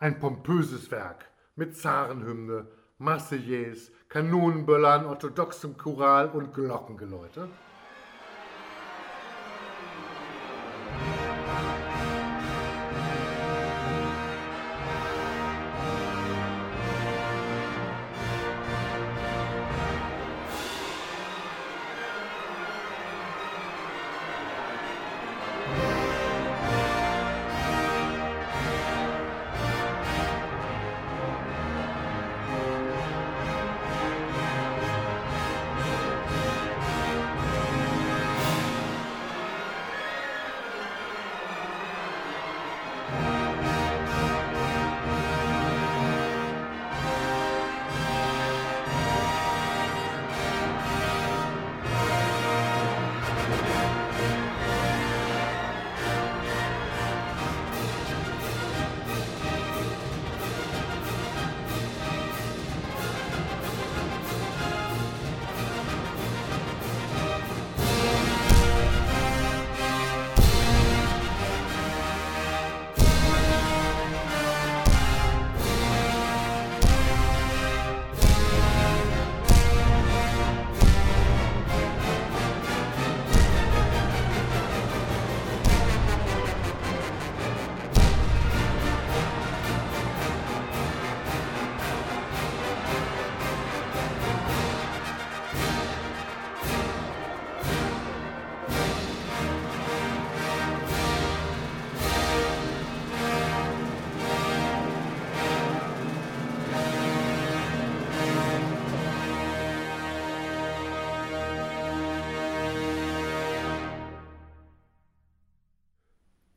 Ein 0.00 0.18
pompöses 0.18 0.90
Werk 0.90 1.30
mit 1.54 1.76
Zarenhymne, 1.76 2.66
Marseillaise, 2.98 3.92
Kanonenböllern, 4.08 5.06
orthodoxem 5.06 5.76
Choral 5.76 6.30
und 6.30 6.52
Glockengeläute. 6.52 7.46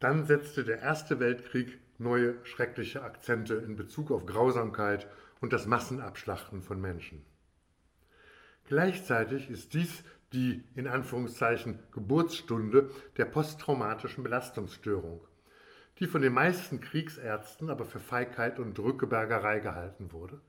Dann 0.03 0.25
setzte 0.25 0.65
der 0.65 0.81
Erste 0.81 1.21
Weltkrieg 1.21 1.79
neue 1.97 2.35
schreckliche 2.43 3.03
Akzente 3.03 3.53
in 3.53 3.77
Bezug 3.77 4.11
auf 4.11 4.25
Grausamkeit 4.25 5.07
und 5.39 5.53
das 5.53 5.65
Massenabschlachten 5.65 6.61
von 6.61 6.81
Menschen. 6.81 7.23
Gleichzeitig 8.65 9.49
ist 9.49 9.73
dies 9.73 10.03
die 10.33 10.61
in 10.75 10.87
Anführungszeichen 10.87 11.79
Geburtsstunde 11.93 12.89
der 13.15 13.23
posttraumatischen 13.23 14.25
Belastungsstörung, 14.25 15.25
die 15.99 16.07
von 16.07 16.21
den 16.21 16.33
meisten 16.33 16.81
Kriegsärzten 16.81 17.69
aber 17.69 17.85
für 17.85 18.01
Feigheit 18.01 18.59
und 18.59 18.77
Drückebergerei 18.77 19.61
gehalten 19.61 20.11
wurde. 20.11 20.41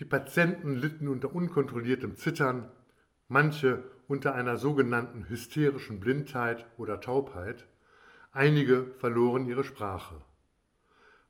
Die 0.00 0.04
Patienten 0.04 0.74
litten 0.74 1.08
unter 1.08 1.34
unkontrolliertem 1.34 2.16
Zittern, 2.16 2.70
manche 3.26 3.84
unter 4.06 4.34
einer 4.34 4.58
sogenannten 4.58 5.30
hysterischen 5.30 5.98
Blindheit 5.98 6.66
oder 6.76 7.00
Taubheit, 7.00 7.66
einige 8.36 8.86
verloren 8.98 9.46
ihre 9.46 9.64
Sprache. 9.64 10.20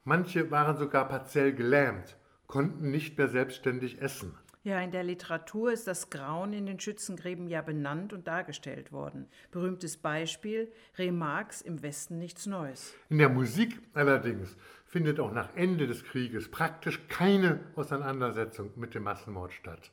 Manche 0.04 0.50
waren 0.50 0.76
sogar 0.76 1.09
partiell 1.09 1.52
gelähmt, 1.52 2.16
konnten 2.46 2.90
nicht 2.90 3.18
mehr 3.18 3.28
selbstständig 3.28 4.00
essen. 4.00 4.36
Ja, 4.62 4.80
in 4.80 4.90
der 4.90 5.04
Literatur 5.04 5.72
ist 5.72 5.86
das 5.86 6.11
Grauen 6.11 6.52
in 6.52 6.66
den 6.66 6.80
Schützengräben 6.80 7.46
ja 7.46 7.62
benannt 7.62 8.12
und 8.12 8.26
dargestellt 8.26 8.90
worden. 8.90 9.28
Berühmtes 9.52 9.96
Beispiel, 9.96 10.72
Remarques 10.98 11.62
im 11.62 11.82
Westen 11.82 12.18
nichts 12.18 12.46
Neues. 12.46 12.92
In 13.09 13.18
der 13.18 13.28
Musik 13.28 13.80
allerdings 13.94 14.57
findet 14.84 15.20
auch 15.20 15.30
nach 15.30 15.54
Ende 15.54 15.86
des 15.86 16.02
Krieges 16.02 16.50
praktisch 16.50 17.07
keine 17.07 17.61
Auseinandersetzung 17.76 18.72
mit 18.74 18.96
dem 18.96 19.04
Massenmord 19.04 19.52
statt. 19.52 19.92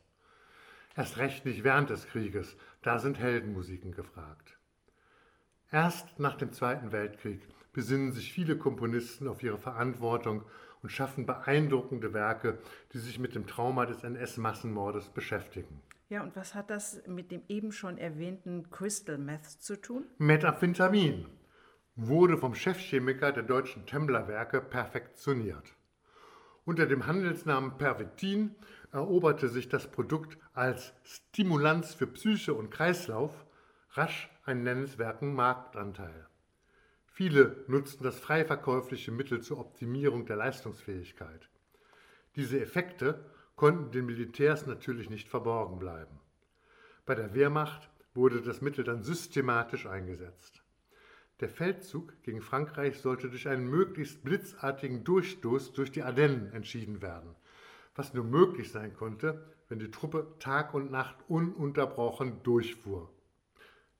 Erst 0.95 1.17
recht 1.17 1.45
nicht 1.45 1.63
während 1.63 1.91
des 1.91 2.07
Krieges, 2.07 2.57
da 2.81 2.97
sind 2.97 3.19
Heldenmusiken 3.19 3.91
gefragt. 3.91 4.57
Erst 5.73 6.19
nach 6.19 6.35
dem 6.35 6.53
Zweiten 6.53 6.91
Weltkrieg 6.91 7.41
besinnen 7.73 8.11
sich 8.11 8.31
viele 8.31 8.59
Komponisten 8.59 9.27
auf 9.27 9.41
ihre 9.41 9.57
Verantwortung 9.57 10.43
und 10.83 10.91
schaffen 10.91 11.25
beeindruckende 11.25 12.13
Werke, 12.13 12.59
die 12.93 12.99
sich 12.99 13.17
mit 13.17 13.33
dem 13.33 13.47
Trauma 13.47 13.87
des 13.87 14.03
NS-Massenmordes 14.03 15.09
beschäftigen. 15.09 15.81
Ja, 16.09 16.21
und 16.21 16.35
was 16.35 16.53
hat 16.53 16.69
das 16.69 17.01
mit 17.07 17.31
dem 17.31 17.41
eben 17.47 17.71
schon 17.71 17.97
erwähnten 17.97 18.69
Crystal 18.69 19.17
Meth 19.17 19.47
zu 19.47 19.81
tun? 19.81 20.05
Metaphintamin 20.19 21.25
wurde 21.95 22.37
vom 22.37 22.53
Chefchemiker 22.53 23.31
der 23.31 23.41
deutschen 23.41 23.87
Tembler-Werke 23.87 24.61
perfektioniert. 24.61 25.73
Unter 26.65 26.85
dem 26.85 27.07
Handelsnamen 27.07 27.79
Pervitin 27.79 28.53
eroberte 28.91 29.49
sich 29.49 29.69
das 29.69 29.89
Produkt 29.89 30.37
als 30.53 30.93
Stimulanz 31.01 31.95
für 31.95 32.05
Psyche 32.05 32.53
und 32.53 32.69
Kreislauf 32.69 33.42
rasch 33.95 34.29
einen 34.43 34.63
nennenswerten 34.63 35.33
Marktanteil. 35.33 36.27
Viele 37.05 37.63
nutzten 37.67 38.03
das 38.03 38.19
frei 38.19 38.43
verkäufliche 38.43 39.11
Mittel 39.11 39.41
zur 39.41 39.59
Optimierung 39.59 40.25
der 40.25 40.37
Leistungsfähigkeit. 40.37 41.47
Diese 42.35 42.59
Effekte 42.59 43.23
konnten 43.55 43.91
den 43.91 44.07
Militärs 44.07 44.65
natürlich 44.65 45.11
nicht 45.11 45.29
verborgen 45.29 45.77
bleiben. 45.77 46.19
Bei 47.05 47.13
der 47.13 47.35
Wehrmacht 47.35 47.87
wurde 48.15 48.41
das 48.41 48.61
Mittel 48.61 48.83
dann 48.83 49.03
systematisch 49.03 49.85
eingesetzt. 49.85 50.63
Der 51.39 51.49
Feldzug 51.49 52.13
gegen 52.23 52.41
Frankreich 52.41 52.99
sollte 52.99 53.29
durch 53.29 53.47
einen 53.47 53.69
möglichst 53.69 54.23
blitzartigen 54.23 55.03
Durchstoß 55.03 55.73
durch 55.73 55.91
die 55.91 56.01
Ardennen 56.01 56.51
entschieden 56.51 57.03
werden, 57.03 57.35
was 57.95 58.15
nur 58.15 58.23
möglich 58.23 58.71
sein 58.71 58.95
konnte, 58.95 59.53
wenn 59.69 59.77
die 59.77 59.91
Truppe 59.91 60.33
Tag 60.39 60.73
und 60.73 60.89
Nacht 60.89 61.17
ununterbrochen 61.27 62.41
durchfuhr. 62.41 63.12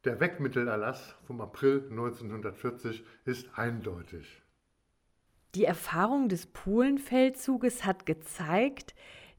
Der 0.05 0.19
Wegmittelerlass 0.19 1.15
vom 1.25 1.39
April 1.39 1.87
1940 1.89 3.05
ist 3.23 3.47
eindeutig. 3.57 4.41
Die 5.55 5.63
Erfahrung 5.63 6.27
des 6.27 6.47
Polenfeldzuges 6.47 7.85
hat 7.85 8.05
gezeigt, 8.05 8.95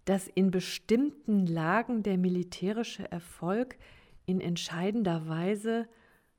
dass 0.07 0.27
in 0.27 0.51
bestimmten 0.51 1.47
Lagen 1.47 2.03
der 2.03 2.17
militärische 2.17 3.11
Erfolg 3.12 3.77
in 4.25 4.41
entscheidender 4.41 5.29
Weise 5.29 5.87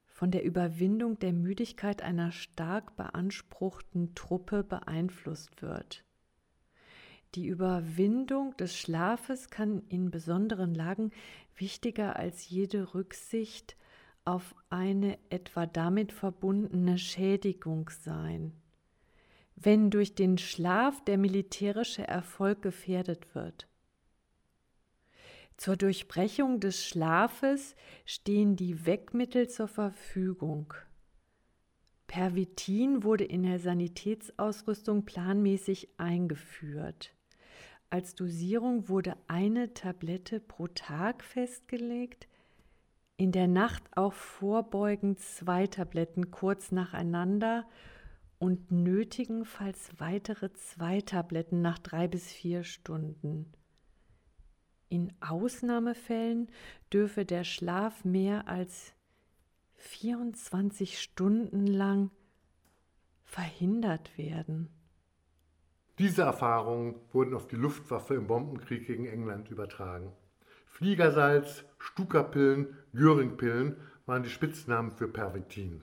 von 0.07 0.31
der 0.31 0.43
Überwindung 0.43 1.19
der 1.19 1.33
Müdigkeit 1.33 2.01
einer 2.01 2.31
stark 2.31 2.95
beanspruchten 2.95 4.15
Truppe 4.15 4.63
beeinflusst 4.63 5.61
wird. 5.61 6.03
Die 7.35 7.45
Überwindung 7.45 8.57
des 8.57 8.75
Schlafes 8.75 9.51
kann 9.51 9.83
in 9.89 10.09
besonderen 10.09 10.73
Lagen 10.73 11.11
wichtiger 11.57 12.15
als 12.15 12.49
jede 12.49 12.95
Rücksicht 12.95 13.75
auf 14.25 14.55
eine 14.69 15.17
etwa 15.29 15.65
damit 15.65 16.11
verbundene 16.11 16.97
Schädigung 16.97 17.89
sein. 17.89 18.53
Wenn 19.55 19.89
durch 19.89 20.15
den 20.15 20.37
Schlaf 20.37 21.03
der 21.05 21.17
militärische 21.17 22.05
Erfolg 22.05 22.61
gefährdet 22.61 23.33
wird. 23.33 23.69
Zur 25.57 25.77
Durchbrechung 25.77 26.59
des 26.59 26.85
Schlafes 26.85 27.75
stehen 28.05 28.57
die 28.57 28.85
Wegmittel 28.85 29.47
zur 29.47 29.69
Verfügung. 29.69 30.73
Pervitin 32.07 33.03
wurde 33.03 33.23
in 33.23 33.43
der 33.43 33.59
Sanitätsausrüstung 33.59 35.05
planmäßig 35.05 35.89
eingeführt. 35.97 37.13
Als 37.89 38.15
Dosierung 38.15 38.89
wurde 38.89 39.15
eine 39.27 39.73
Tablette 39.73 40.39
pro 40.39 40.67
Tag 40.67 41.23
festgelegt, 41.23 42.27
in 43.17 43.31
der 43.31 43.47
Nacht 43.47 43.83
auch 43.95 44.13
vorbeugend 44.13 45.19
zwei 45.19 45.67
Tabletten 45.67 46.31
kurz 46.31 46.71
nacheinander 46.71 47.65
und 48.39 48.71
nötigenfalls 48.71 49.91
weitere 49.97 50.51
zwei 50.53 51.01
Tabletten 51.01 51.61
nach 51.61 51.79
drei 51.79 52.07
bis 52.07 52.31
vier 52.31 52.63
Stunden. 52.63 53.51
In 54.89 55.13
Ausnahmefällen 55.21 56.49
dürfe 56.91 57.25
der 57.25 57.43
Schlaf 57.43 58.03
mehr 58.05 58.47
als 58.47 58.93
24 59.75 61.01
Stunden 61.01 61.67
lang 61.67 62.11
verhindert 63.23 64.17
werden. 64.17 64.69
Diese 65.97 66.23
Erfahrungen 66.23 66.95
wurden 67.13 67.33
auf 67.33 67.47
die 67.47 67.55
Luftwaffe 67.55 68.15
im 68.15 68.27
Bombenkrieg 68.27 68.85
gegen 68.85 69.05
England 69.05 69.49
übertragen. 69.49 70.11
Fliegersalz, 70.75 71.63
Stukerpillen, 71.79 72.75
Göringpillen 72.93 73.77
waren 74.05 74.23
die 74.23 74.29
Spitznamen 74.29 74.91
für 74.91 75.07
Pervitin. 75.07 75.81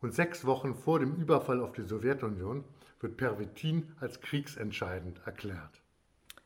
Und 0.00 0.12
sechs 0.12 0.44
Wochen 0.44 0.74
vor 0.74 0.98
dem 0.98 1.14
Überfall 1.14 1.60
auf 1.60 1.70
die 1.70 1.84
Sowjetunion 1.84 2.64
wird 2.98 3.16
Pervitin 3.16 3.92
als 4.00 4.20
kriegsentscheidend 4.20 5.20
erklärt. 5.24 5.82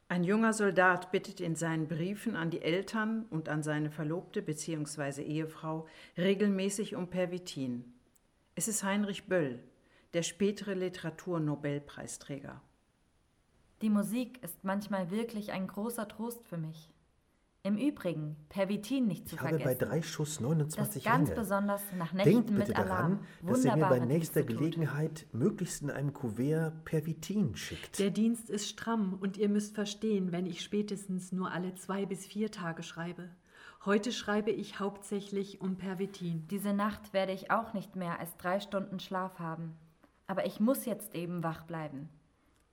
Ein 0.07 0.23
junger 0.23 0.53
Soldat 0.53 1.11
bittet 1.13 1.41
in 1.41 1.57
seinen 1.57 1.89
Briefen 1.89 2.37
an 2.37 2.51
die 2.51 2.61
Eltern 2.61 3.25
und 3.31 3.49
an 3.49 3.63
seine 3.63 3.91
Verlobte 3.91 4.43
bzw. 4.43 5.23
Ehefrau 5.23 5.89
regelmäßig 6.19 6.95
um 6.95 7.09
Pervitin. 7.09 7.95
Es 8.55 8.69
ist 8.69 8.85
Heinrich 8.85 9.29
Böll, 9.29 9.61
der 10.13 10.25
spätere 10.25 10.75
Literaturnobelpreisträger. 10.75 12.61
Die 13.81 13.89
Musik 13.89 14.43
ist 14.43 14.63
manchmal 14.63 15.11
wirklich 15.11 15.53
ein 15.53 15.67
großer 15.67 16.07
Trost 16.07 16.47
für 16.47 16.59
mich. 16.59 16.93
Im 17.67 17.79
Übrigen, 17.79 18.37
Pervitin 18.49 19.09
nicht 19.09 19.29
zu 19.29 19.35
ich 19.35 19.41
vergessen. 19.41 19.65
habe 19.65 19.75
bei 19.77 19.85
drei 19.87 20.01
Schuss 20.03 20.39
29 20.39 21.03
das 21.03 21.13
ganz 21.13 21.29
Hände. 21.31 21.41
besonders 21.41 21.83
nach 21.99 22.13
Nächten 22.13 22.33
Denkt 22.33 22.47
bitte 22.47 22.69
mit 22.69 22.77
Alarm 22.77 23.19
daran, 23.19 23.19
dass 23.43 23.65
er 23.65 23.77
mir 23.77 23.87
bei 23.87 23.99
nächster 23.99 24.35
Texte 24.35 24.55
tut. 24.55 24.71
Gelegenheit 24.71 25.27
möglichst 25.33 25.83
in 25.83 25.91
einem 25.91 26.13
Kuvert 26.13 26.85
Pervitin 26.85 27.57
schickt. 27.57 27.99
Der 27.99 28.11
Dienst 28.11 28.51
ist 28.51 28.69
stramm 28.69 29.19
und 29.21 29.37
ihr 29.37 29.49
müsst 29.49 29.75
verstehen, 29.75 30.31
wenn 30.31 30.47
ich 30.47 30.63
spätestens 30.63 31.33
nur 31.33 31.51
alle 31.51 31.75
zwei 31.75 32.07
bis 32.07 32.25
vier 32.25 32.53
Tage 32.53 32.85
schreibe. 32.85 33.31
Heute 33.85 34.13
schreibe 34.13 34.53
ich 34.53 34.79
hauptsächlich 34.79 35.61
um 35.61 35.77
Pervitin. 35.77 36.47
Diese 36.47 36.73
Nacht 36.73 37.13
werde 37.13 37.33
ich 37.33 37.51
auch 37.51 37.75
nicht 37.75 37.97
mehr 37.97 38.21
als 38.21 38.37
drei 38.37 38.61
Stunden 38.61 39.01
Schlaf 39.01 39.41
haben. 39.41 39.75
Aber 40.29 40.47
ich 40.47 40.61
muss 40.61 40.85
jetzt 40.85 41.17
eben 41.17 41.43
wach 41.43 41.65
bleiben. 41.65 42.11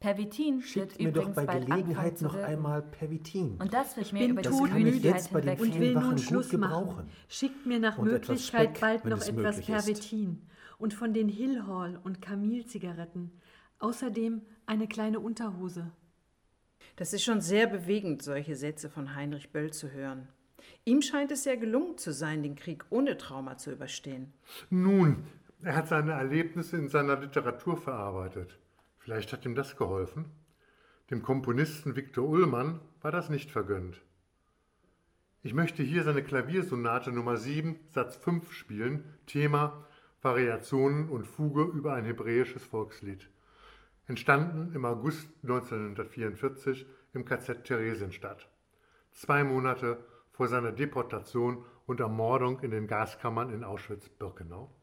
Pervitin 0.03 0.61
Schickt 0.61 0.99
wird 0.99 1.01
mir 1.01 1.11
doch 1.13 1.29
bei 1.29 1.45
bald 1.45 1.65
Gelegenheit 1.65 2.21
noch 2.21 2.35
einmal 2.35 2.81
Pervitin. 2.81 3.55
Und 3.57 3.73
das 3.73 3.95
wird 3.95 4.11
mir 4.11 4.19
bin 4.19 4.31
über 4.31 4.41
die 4.41 4.49
ich 4.49 4.73
Müdigkeit 4.73 5.15
jetzt 5.15 5.31
bei 5.31 5.39
den 5.39 5.55
hinweg 5.55 5.73
und 5.73 5.79
will 5.79 5.93
nun 5.93 6.17
Schluss 6.17 6.51
machen. 6.51 6.87
gebrauchen. 6.87 7.09
Schickt 7.29 7.65
mir 7.65 7.79
nach 7.79 7.97
Und 7.97 8.09
Möglichkeit 8.09 8.71
Speck, 8.71 8.81
bald 8.81 9.05
noch 9.05 9.25
etwas 9.25 9.59
ist. 9.59 9.65
Pervitin 9.65 10.41
und 10.77 10.93
von 10.93 11.13
den 11.13 11.29
Hillhall 11.29 11.97
und 12.03 12.21
Camille-Zigaretten. 12.21 13.31
Außerdem 13.79 14.41
eine 14.65 14.87
kleine 14.87 15.21
Unterhose. 15.21 15.89
Das 16.97 17.13
ist 17.13 17.23
schon 17.23 17.39
sehr 17.39 17.67
bewegend, 17.67 18.23
solche 18.23 18.57
Sätze 18.57 18.89
von 18.89 19.15
Heinrich 19.15 19.53
Böll 19.53 19.71
zu 19.71 19.93
hören. 19.93 20.27
Ihm 20.83 21.01
scheint 21.01 21.31
es 21.31 21.45
ja 21.45 21.55
gelungen 21.55 21.97
zu 21.97 22.11
sein, 22.11 22.43
den 22.43 22.55
Krieg 22.55 22.83
ohne 22.89 23.15
Trauma 23.15 23.55
zu 23.55 23.71
überstehen. 23.71 24.33
Nun, 24.69 25.23
er 25.61 25.77
hat 25.77 25.87
seine 25.87 26.11
Erlebnisse 26.11 26.75
in 26.75 26.89
seiner 26.89 27.17
Literatur 27.21 27.77
verarbeitet. 27.77 28.59
Vielleicht 29.03 29.33
hat 29.33 29.45
ihm 29.45 29.53
das 29.53 29.75
geholfen. 29.75 30.31
Dem 31.11 31.21
Komponisten 31.21 31.97
Viktor 31.97 32.25
Ullmann 32.25 32.79
war 33.01 33.11
das 33.11 33.29
nicht 33.29 33.51
vergönnt. 33.51 34.01
Ich 35.41 35.53
möchte 35.53 35.83
hier 35.83 36.03
seine 36.03 36.23
Klaviersonate 36.23 37.11
Nummer 37.11 37.35
7, 37.35 37.77
Satz 37.91 38.15
5 38.15 38.53
spielen, 38.53 39.03
Thema 39.25 39.85
Variationen 40.21 41.09
und 41.09 41.27
Fuge 41.27 41.63
über 41.63 41.95
ein 41.95 42.05
hebräisches 42.05 42.63
Volkslied. 42.63 43.29
Entstanden 44.07 44.73
im 44.73 44.85
August 44.85 45.27
1944 45.43 46.85
im 47.13 47.25
KZ 47.25 47.65
Theresienstadt. 47.65 48.49
Zwei 49.11 49.43
Monate 49.43 50.01
vor 50.31 50.47
seiner 50.47 50.71
Deportation 50.71 51.65
und 51.87 51.99
Ermordung 51.99 52.61
in 52.61 52.71
den 52.71 52.87
Gaskammern 52.87 53.51
in 53.51 53.65
Auschwitz-Birkenau? 53.65 54.73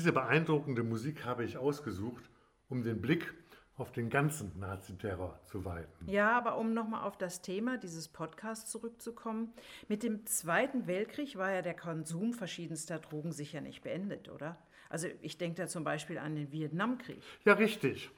Diese 0.00 0.14
beeindruckende 0.14 0.82
Musik 0.82 1.26
habe 1.26 1.44
ich 1.44 1.58
ausgesucht, 1.58 2.30
um 2.70 2.82
den 2.82 3.02
Blick 3.02 3.34
auf 3.76 3.92
den 3.92 4.08
ganzen 4.08 4.58
Naziterror 4.58 5.38
zu 5.44 5.66
weiten. 5.66 6.06
Ja, 6.06 6.38
aber 6.38 6.56
um 6.56 6.72
nochmal 6.72 7.06
auf 7.06 7.18
das 7.18 7.42
Thema 7.42 7.76
dieses 7.76 8.08
Podcasts 8.08 8.70
zurückzukommen. 8.70 9.52
Mit 9.88 10.02
dem 10.02 10.24
Zweiten 10.24 10.86
Weltkrieg 10.86 11.36
war 11.36 11.52
ja 11.52 11.60
der 11.60 11.74
Konsum 11.74 12.32
verschiedenster 12.32 12.98
Drogen 12.98 13.30
sicher 13.30 13.60
nicht 13.60 13.82
beendet, 13.82 14.30
oder? 14.30 14.56
Also 14.88 15.06
ich 15.20 15.36
denke 15.36 15.60
da 15.60 15.68
zum 15.68 15.84
Beispiel 15.84 16.16
an 16.16 16.34
den 16.34 16.50
Vietnamkrieg. 16.50 17.22
Ja, 17.44 17.52
richtig. 17.52 18.10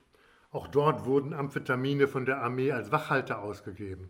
Auch 0.53 0.69
dort 0.69 1.05
wurden 1.05 1.35
Amphetamine 1.35 2.07
von 2.07 2.27
der 2.27 2.45
Armee 2.45 2.71
als 2.71 2.93
Wachhalter 2.93 3.43
ausgegeben. 3.43 4.09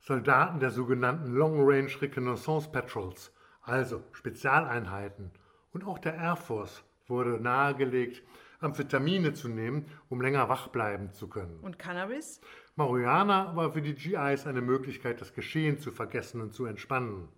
Soldaten 0.00 0.60
der 0.60 0.70
sogenannten 0.70 1.32
Long 1.32 1.66
Range 1.66 1.92
Reconnaissance 1.98 2.68
Patrols, 2.70 3.32
also 3.62 4.04
Spezialeinheiten, 4.12 5.30
und 5.72 5.86
auch 5.86 5.98
der 5.98 6.14
Air 6.14 6.36
Force 6.36 6.84
wurde 7.10 7.40
nahegelegt, 7.40 8.22
Amphetamine 8.60 9.32
zu 9.32 9.48
nehmen, 9.48 9.86
um 10.08 10.20
länger 10.20 10.48
wach 10.48 10.68
bleiben 10.68 11.12
zu 11.12 11.28
können. 11.28 11.58
Und 11.60 11.78
Cannabis? 11.78 12.40
Marihuana 12.76 13.56
war 13.56 13.72
für 13.72 13.82
die 13.82 13.94
GIs 13.94 14.46
eine 14.46 14.60
Möglichkeit, 14.60 15.20
das 15.20 15.34
Geschehen 15.34 15.78
zu 15.78 15.90
vergessen 15.90 16.40
und 16.40 16.54
zu 16.54 16.66
entspannen. 16.66 17.28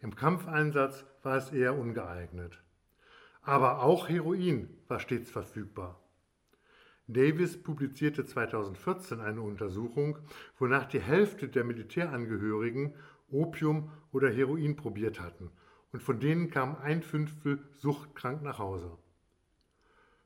Im 0.00 0.14
Kampfeinsatz 0.14 1.04
war 1.22 1.36
es 1.36 1.50
eher 1.50 1.76
ungeeignet. 1.76 2.62
Aber 3.42 3.82
auch 3.82 4.08
Heroin 4.08 4.68
war 4.88 5.00
stets 5.00 5.30
verfügbar. 5.30 6.00
Davis 7.06 7.62
publizierte 7.62 8.24
2014 8.24 9.20
eine 9.20 9.42
Untersuchung, 9.42 10.18
wonach 10.58 10.86
die 10.86 11.00
Hälfte 11.00 11.48
der 11.48 11.64
Militärangehörigen 11.64 12.94
Opium 13.30 13.90
oder 14.12 14.30
Heroin 14.30 14.76
probiert 14.76 15.20
hatten 15.20 15.50
und 15.94 16.02
von 16.02 16.18
denen 16.18 16.50
kam 16.50 16.76
ein 16.82 17.04
Fünftel 17.04 17.60
suchtkrank 17.78 18.42
nach 18.42 18.58
Hause. 18.58 18.98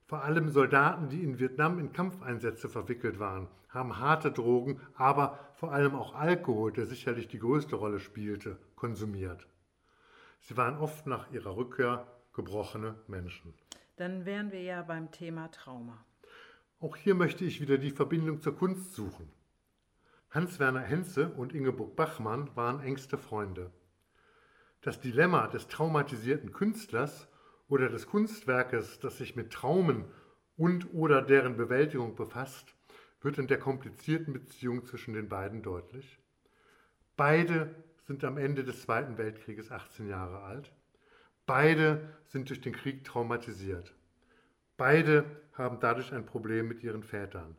Vor 0.06 0.24
allem 0.24 0.48
Soldaten, 0.48 1.10
die 1.10 1.22
in 1.22 1.38
Vietnam 1.38 1.78
in 1.78 1.92
Kampfeinsätze 1.92 2.70
verwickelt 2.70 3.18
waren, 3.18 3.48
haben 3.68 3.98
harte 3.98 4.32
Drogen, 4.32 4.80
aber 4.94 5.38
vor 5.56 5.70
allem 5.72 5.94
auch 5.94 6.14
Alkohol, 6.14 6.72
der 6.72 6.86
sicherlich 6.86 7.28
die 7.28 7.38
größte 7.38 7.76
Rolle 7.76 8.00
spielte, 8.00 8.56
konsumiert. 8.76 9.46
Sie 10.40 10.56
waren 10.56 10.78
oft 10.78 11.06
nach 11.06 11.30
ihrer 11.32 11.54
Rückkehr 11.54 12.06
gebrochene 12.32 12.94
Menschen. 13.06 13.52
Dann 13.96 14.24
wären 14.24 14.50
wir 14.52 14.62
ja 14.62 14.80
beim 14.80 15.10
Thema 15.10 15.50
Trauma. 15.50 16.02
Auch 16.80 16.96
hier 16.96 17.14
möchte 17.14 17.44
ich 17.44 17.60
wieder 17.60 17.76
die 17.76 17.90
Verbindung 17.90 18.40
zur 18.40 18.56
Kunst 18.56 18.94
suchen. 18.94 19.30
Hans-Werner 20.30 20.80
Henze 20.80 21.28
und 21.28 21.52
Ingeborg 21.52 21.94
Bachmann 21.94 22.48
waren 22.56 22.80
engste 22.80 23.18
Freunde. 23.18 23.70
Das 24.80 25.00
Dilemma 25.00 25.48
des 25.48 25.66
traumatisierten 25.68 26.52
Künstlers 26.52 27.28
oder 27.68 27.88
des 27.88 28.06
Kunstwerkes, 28.06 29.00
das 29.00 29.18
sich 29.18 29.36
mit 29.36 29.52
Traumen 29.52 30.04
und 30.56 30.94
oder 30.94 31.22
deren 31.22 31.56
Bewältigung 31.56 32.14
befasst, 32.14 32.74
wird 33.20 33.38
in 33.38 33.48
der 33.48 33.58
komplizierten 33.58 34.32
Beziehung 34.32 34.84
zwischen 34.84 35.14
den 35.14 35.28
beiden 35.28 35.62
deutlich. 35.62 36.18
Beide 37.16 37.74
sind 38.06 38.24
am 38.24 38.38
Ende 38.38 38.64
des 38.64 38.82
Zweiten 38.82 39.18
Weltkrieges 39.18 39.72
18 39.72 40.08
Jahre 40.08 40.42
alt. 40.42 40.72
Beide 41.46 42.08
sind 42.26 42.48
durch 42.48 42.60
den 42.60 42.72
Krieg 42.72 43.04
traumatisiert. 43.04 43.94
Beide 44.76 45.24
haben 45.54 45.80
dadurch 45.80 46.12
ein 46.12 46.24
Problem 46.24 46.68
mit 46.68 46.84
ihren 46.84 47.02
Vätern. 47.02 47.56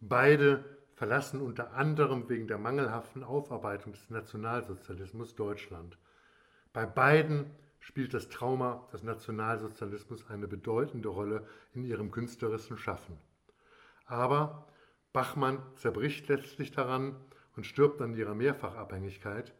Beide 0.00 0.64
verlassen 0.94 1.40
unter 1.40 1.74
anderem 1.74 2.28
wegen 2.28 2.48
der 2.48 2.58
mangelhaften 2.58 3.22
Aufarbeitung 3.22 3.92
des 3.92 4.10
Nationalsozialismus 4.10 5.36
Deutschland. 5.36 5.96
Bei 6.72 6.86
beiden 6.86 7.50
spielt 7.80 8.14
das 8.14 8.28
Trauma 8.28 8.86
des 8.92 9.02
Nationalsozialismus 9.02 10.28
eine 10.28 10.46
bedeutende 10.46 11.08
Rolle 11.08 11.46
in 11.72 11.84
ihrem 11.84 12.10
künstlerischen 12.10 12.76
Schaffen. 12.76 13.18
Aber 14.06 14.66
Bachmann 15.12 15.62
zerbricht 15.74 16.28
letztlich 16.28 16.70
daran 16.70 17.16
und 17.56 17.64
stirbt 17.64 18.00
an 18.02 18.14
ihrer 18.14 18.34
Mehrfachabhängigkeit, 18.34 19.54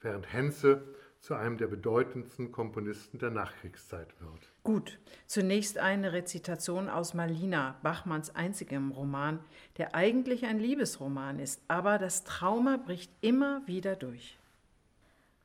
während 0.00 0.32
Henze 0.32 0.82
zu 1.22 1.34
einem 1.34 1.56
der 1.56 1.68
bedeutendsten 1.68 2.50
Komponisten 2.50 3.18
der 3.18 3.30
Nachkriegszeit 3.30 4.08
wird. 4.20 4.52
Gut, 4.64 4.98
zunächst 5.26 5.78
eine 5.78 6.12
Rezitation 6.12 6.88
aus 6.88 7.14
Malina, 7.14 7.78
Bachmanns 7.82 8.34
einzigem 8.34 8.90
Roman, 8.90 9.38
der 9.78 9.94
eigentlich 9.94 10.44
ein 10.44 10.58
Liebesroman 10.58 11.38
ist, 11.38 11.62
aber 11.68 11.98
das 11.98 12.24
Trauma 12.24 12.76
bricht 12.76 13.12
immer 13.20 13.62
wieder 13.66 13.94
durch. 13.94 14.38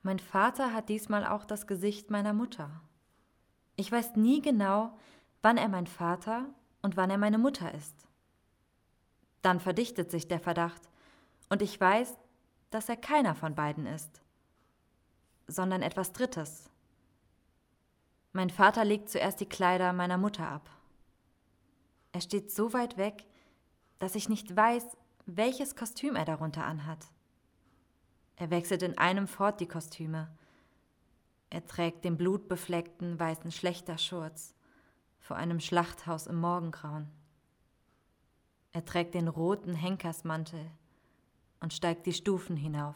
Mein 0.02 0.20
Vater 0.20 0.74
hat 0.74 0.90
diesmal 0.90 1.26
auch 1.26 1.46
das 1.46 1.68
Gesicht 1.68 2.10
meiner 2.10 2.34
Mutter. 2.34 2.82
Ich 3.76 3.92
weiß 3.92 4.16
nie 4.16 4.42
genau, 4.42 4.98
wann 5.42 5.58
er 5.58 5.68
mein 5.68 5.88
Vater 5.88 6.46
und 6.82 6.98
wann 6.98 7.10
er 7.10 7.18
meine 7.18 7.38
Mutter 7.38 7.74
ist. 7.74 8.08
Dann 9.42 9.60
verdichtet 9.60 10.12
sich 10.12 10.28
der 10.28 10.40
Verdacht, 10.40 10.90
und 11.50 11.62
ich 11.62 11.80
weiß, 11.80 12.18
dass 12.70 12.90
er 12.90 12.98
keiner 12.98 13.36
von 13.36 13.56
beiden 13.56 13.86
ist, 13.86 14.22
sondern 15.48 15.82
etwas 15.82 16.12
Drittes. 16.12 16.70
Mein 18.34 18.50
Vater 18.50 18.84
legt 18.84 19.10
zuerst 19.10 19.40
die 19.40 19.50
Kleider 19.50 19.94
meiner 19.94 20.18
Mutter 20.18 20.48
ab. 20.48 20.70
Er 22.12 22.22
steht 22.22 22.52
so 22.52 22.74
weit 22.74 22.98
weg, 22.98 23.26
dass 24.00 24.16
ich 24.16 24.30
nicht 24.30 24.56
weiß, 24.56 24.86
welches 25.26 25.76
Kostüm 25.76 26.16
er 26.16 26.26
darunter 26.26 26.66
anhat. 26.66 27.08
Er 28.38 28.52
wechselt 28.52 28.84
in 28.84 28.98
einem 28.98 29.28
fort 29.28 29.60
die 29.60 29.68
Kostüme. 29.68 30.30
Er 31.50 31.66
trägt 31.66 32.06
den 32.06 32.18
blutbefleckten 32.18 33.20
weißen 33.20 33.52
Schlächterschurz 33.52 34.56
vor 35.20 35.36
einem 35.36 35.60
Schlachthaus 35.60 36.28
im 36.28 36.40
Morgengrauen. 36.40 37.10
Er 38.72 38.86
trägt 38.86 39.16
den 39.16 39.28
roten 39.28 39.74
Henkersmantel 39.74 40.70
und 41.60 41.74
steigt 41.74 42.06
die 42.06 42.14
Stufen 42.14 42.56
hinauf. 42.56 42.96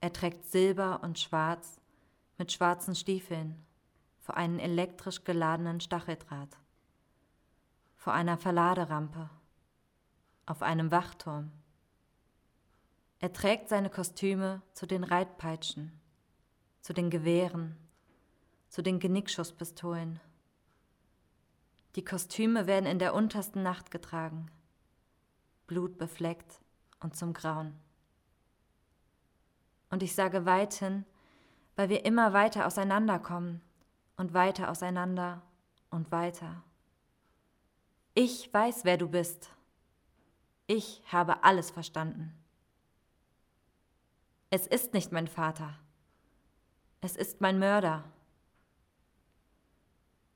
Er 0.00 0.12
trägt 0.12 0.46
Silber 0.46 1.02
und 1.02 1.18
Schwarz 1.18 1.80
mit 2.38 2.52
schwarzen 2.52 2.94
Stiefeln 2.94 3.62
vor 4.20 4.36
einen 4.36 4.58
elektrisch 4.58 5.22
geladenen 5.22 5.80
Stacheldraht, 5.80 6.56
vor 7.96 8.12
einer 8.12 8.36
Verladerampe, 8.36 9.30
auf 10.46 10.62
einem 10.62 10.90
Wachturm. 10.90 11.52
Er 13.18 13.32
trägt 13.32 13.68
seine 13.68 13.88
Kostüme 13.88 14.62
zu 14.74 14.86
den 14.86 15.02
Reitpeitschen, 15.02 15.98
zu 16.80 16.92
den 16.92 17.08
Gewehren, 17.08 17.76
zu 18.68 18.82
den 18.82 19.00
Genickschusspistolen. 19.00 20.20
Die 21.94 22.04
Kostüme 22.04 22.66
werden 22.66 22.84
in 22.84 22.98
der 22.98 23.14
untersten 23.14 23.62
Nacht 23.62 23.90
getragen, 23.90 24.50
blutbefleckt 25.66 26.60
und 27.00 27.16
zum 27.16 27.32
Grauen. 27.32 27.74
Und 29.88 30.02
ich 30.02 30.14
sage 30.14 30.44
weithin, 30.44 31.06
weil 31.74 31.88
wir 31.88 32.04
immer 32.04 32.34
weiter 32.34 32.66
auseinanderkommen 32.66 33.62
und 34.18 34.34
weiter 34.34 34.70
auseinander 34.70 35.42
und 35.90 36.12
weiter. 36.12 36.62
Ich 38.14 38.52
weiß, 38.52 38.84
wer 38.84 38.98
du 38.98 39.08
bist. 39.08 39.50
Ich 40.66 41.02
habe 41.10 41.44
alles 41.44 41.70
verstanden. 41.70 42.34
Es 44.50 44.66
ist 44.66 44.94
nicht 44.94 45.10
mein 45.10 45.26
Vater. 45.26 45.76
Es 47.00 47.16
ist 47.16 47.40
mein 47.40 47.58
Mörder. 47.58 48.04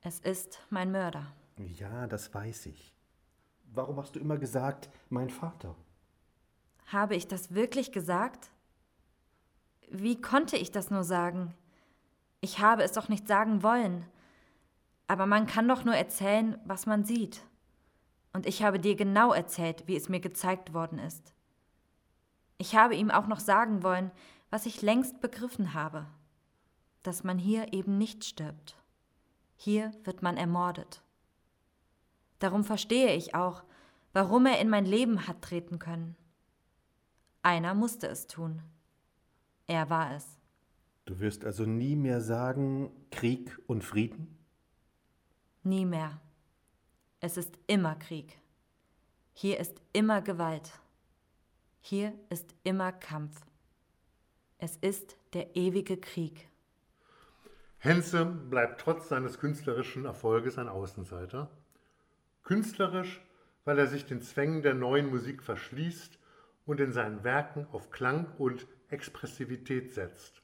Es 0.00 0.18
ist 0.18 0.61
mein 0.70 0.90
Mörder. 0.90 1.32
Ja, 1.56 2.06
das 2.08 2.34
weiß 2.34 2.66
ich. 2.66 2.92
Warum 3.72 3.98
hast 3.98 4.16
du 4.16 4.20
immer 4.20 4.36
gesagt, 4.36 4.90
mein 5.11 5.30
Vater? 5.30 5.76
Habe 6.86 7.14
ich 7.14 7.28
das 7.28 7.54
wirklich 7.54 7.92
gesagt? 7.92 8.50
Wie 9.88 10.20
konnte 10.20 10.56
ich 10.56 10.72
das 10.72 10.90
nur 10.90 11.04
sagen? 11.04 11.54
Ich 12.40 12.58
habe 12.58 12.82
es 12.82 12.92
doch 12.92 13.08
nicht 13.08 13.28
sagen 13.28 13.62
wollen. 13.62 14.04
Aber 15.06 15.26
man 15.26 15.46
kann 15.46 15.68
doch 15.68 15.84
nur 15.84 15.94
erzählen, 15.94 16.58
was 16.64 16.86
man 16.86 17.04
sieht. 17.04 17.42
Und 18.32 18.46
ich 18.46 18.62
habe 18.64 18.80
dir 18.80 18.96
genau 18.96 19.32
erzählt, 19.32 19.86
wie 19.86 19.96
es 19.96 20.08
mir 20.08 20.20
gezeigt 20.20 20.72
worden 20.72 20.98
ist. 20.98 21.32
Ich 22.61 22.76
habe 22.76 22.94
ihm 22.94 23.11
auch 23.11 23.26
noch 23.26 23.40
sagen 23.40 23.82
wollen, 23.82 24.11
was 24.50 24.66
ich 24.66 24.82
längst 24.82 25.22
begriffen 25.22 25.72
habe, 25.72 26.04
dass 27.02 27.24
man 27.24 27.38
hier 27.38 27.72
eben 27.72 27.96
nicht 27.96 28.22
stirbt. 28.22 28.76
Hier 29.56 29.92
wird 30.04 30.20
man 30.20 30.36
ermordet. 30.36 31.02
Darum 32.38 32.64
verstehe 32.64 33.16
ich 33.16 33.34
auch, 33.34 33.64
warum 34.12 34.44
er 34.44 34.61
in 34.61 34.68
mein 34.68 34.84
Leben 34.84 35.26
hat 35.26 35.40
treten 35.40 35.78
können. 35.78 36.16
Einer 37.40 37.72
musste 37.72 38.08
es 38.08 38.26
tun. 38.26 38.61
Er 39.66 39.88
war 39.88 40.14
es. 40.14 40.26
Du 41.06 41.18
wirst 41.18 41.46
also 41.46 41.64
nie 41.64 41.96
mehr 41.96 42.20
sagen 42.20 42.90
Krieg 43.11 43.58
und 43.68 43.84
Frieden? 43.84 44.36
Nie 45.62 45.86
mehr. 45.86 46.20
Es 47.20 47.38
ist 47.38 47.58
immer 47.66 47.94
Krieg. 47.94 48.38
Hier 49.32 49.58
ist 49.58 49.80
immer 49.94 50.20
Gewalt. 50.20 50.78
Hier 51.83 52.12
ist 52.28 52.55
immer 52.62 52.93
Kampf. 52.93 53.41
Es 54.59 54.76
ist 54.76 55.16
der 55.33 55.57
ewige 55.57 55.97
Krieg. 55.97 56.49
Henze 57.78 58.26
bleibt 58.26 58.83
trotz 58.83 59.09
seines 59.09 59.39
künstlerischen 59.39 60.05
Erfolges 60.05 60.59
ein 60.59 60.68
Außenseiter. 60.68 61.51
Künstlerisch, 62.43 63.22
weil 63.64 63.78
er 63.78 63.87
sich 63.87 64.05
den 64.05 64.20
Zwängen 64.20 64.61
der 64.61 64.74
neuen 64.74 65.09
Musik 65.09 65.43
verschließt 65.43 66.18
und 66.66 66.81
in 66.81 66.93
seinen 66.93 67.24
Werken 67.24 67.66
auf 67.72 67.91
Klang 67.91 68.26
und 68.37 68.66
Expressivität 68.91 69.93
setzt. 69.93 70.43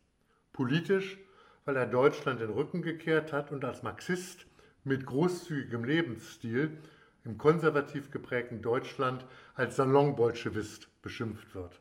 Politisch, 0.55 1.19
weil 1.67 1.77
er 1.77 1.87
Deutschland 1.87 2.41
den 2.41 2.51
Rücken 2.51 2.81
gekehrt 2.81 3.35
hat 3.35 3.53
und 3.53 3.65
als 3.65 3.83
Marxist 3.83 4.47
mit 4.85 5.05
großzügigem 5.05 5.85
Lebensstil 5.85 6.79
im 7.27 7.39
konservativ 7.39 8.11
geprägten 8.11 8.63
Deutschland 8.63 9.27
als 9.55 9.77
Salonbolschewist 9.77 11.03
beschimpft 11.03 11.55
wird. 11.55 11.81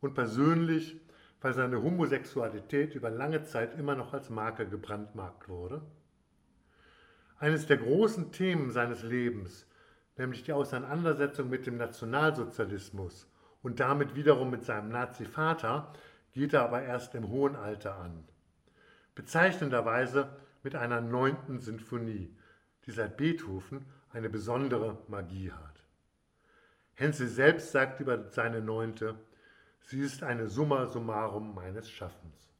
Und 0.00 0.14
persönlich, 0.14 1.00
weil 1.40 1.54
seine 1.54 1.82
Homosexualität 1.82 2.94
über 2.94 3.10
lange 3.10 3.42
Zeit 3.42 3.78
immer 3.78 3.94
noch 3.94 4.12
als 4.12 4.30
Marke 4.30 4.68
gebrandmarkt 4.68 5.48
wurde. 5.48 5.82
Eines 7.38 7.66
der 7.66 7.78
großen 7.78 8.32
Themen 8.32 8.70
seines 8.70 9.02
Lebens, 9.02 9.66
nämlich 10.16 10.42
die 10.42 10.52
Auseinandersetzung 10.52 11.48
mit 11.48 11.66
dem 11.66 11.76
Nationalsozialismus 11.76 13.28
und 13.62 13.80
damit 13.80 14.14
wiederum 14.14 14.50
mit 14.50 14.64
seinem 14.64 14.90
Nazi-Vater, 14.90 15.92
geht 16.32 16.52
er 16.52 16.64
aber 16.64 16.82
erst 16.82 17.14
im 17.14 17.28
hohen 17.28 17.56
Alter 17.56 17.96
an. 17.98 18.24
Bezeichnenderweise 19.14 20.28
mit 20.62 20.74
einer 20.74 21.00
neunten 21.00 21.60
Sinfonie, 21.60 22.34
die 22.86 22.90
seit 22.90 23.16
Beethoven 23.16 23.86
eine 24.14 24.30
besondere 24.30 24.96
Magie 25.08 25.52
hat. 25.52 25.84
Henze 26.94 27.28
selbst 27.28 27.72
sagt 27.72 28.00
über 28.00 28.30
seine 28.30 28.60
neunte, 28.60 29.16
sie 29.82 30.00
ist 30.00 30.22
eine 30.22 30.48
Summa 30.48 30.86
summarum 30.86 31.54
meines 31.54 31.90
Schaffens. 31.90 32.54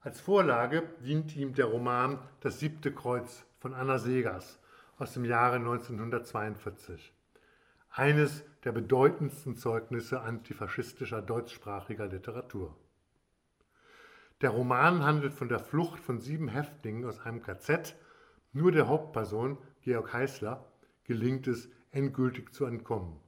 Als 0.00 0.20
Vorlage 0.20 0.82
dient 1.04 1.34
ihm 1.36 1.54
der 1.54 1.66
Roman 1.66 2.18
Das 2.40 2.58
siebte 2.58 2.92
Kreuz 2.92 3.44
von 3.58 3.74
Anna 3.74 3.98
Segers 3.98 4.58
aus 4.98 5.12
dem 5.12 5.24
Jahre 5.24 5.56
1942. 5.56 7.12
Eines 7.90 8.44
der 8.64 8.72
bedeutendsten 8.72 9.56
Zeugnisse 9.56 10.20
antifaschistischer 10.20 11.22
deutschsprachiger 11.22 12.06
Literatur. 12.06 12.76
Der 14.40 14.50
Roman 14.50 15.04
handelt 15.04 15.34
von 15.34 15.48
der 15.48 15.58
Flucht 15.58 16.00
von 16.00 16.20
sieben 16.20 16.48
Häftlingen 16.48 17.04
aus 17.04 17.20
einem 17.20 17.42
KZ. 17.42 17.96
Nur 18.52 18.72
der 18.72 18.88
Hauptperson, 18.88 19.58
Georg 19.82 20.12
Heißler, 20.12 20.64
gelingt 21.04 21.46
es, 21.46 21.68
endgültig 21.90 22.52
zu 22.52 22.66
entkommen. 22.66 23.18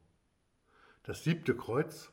Das 1.02 1.24
siebte 1.24 1.56
Kreuz, 1.56 2.12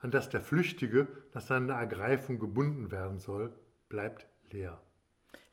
an 0.00 0.10
das 0.10 0.30
der 0.30 0.40
Flüchtige 0.40 1.08
nach 1.34 1.42
seiner 1.42 1.74
Ergreifung 1.74 2.38
gebunden 2.38 2.90
werden 2.90 3.18
soll, 3.18 3.52
bleibt 3.88 4.26
leer. 4.50 4.80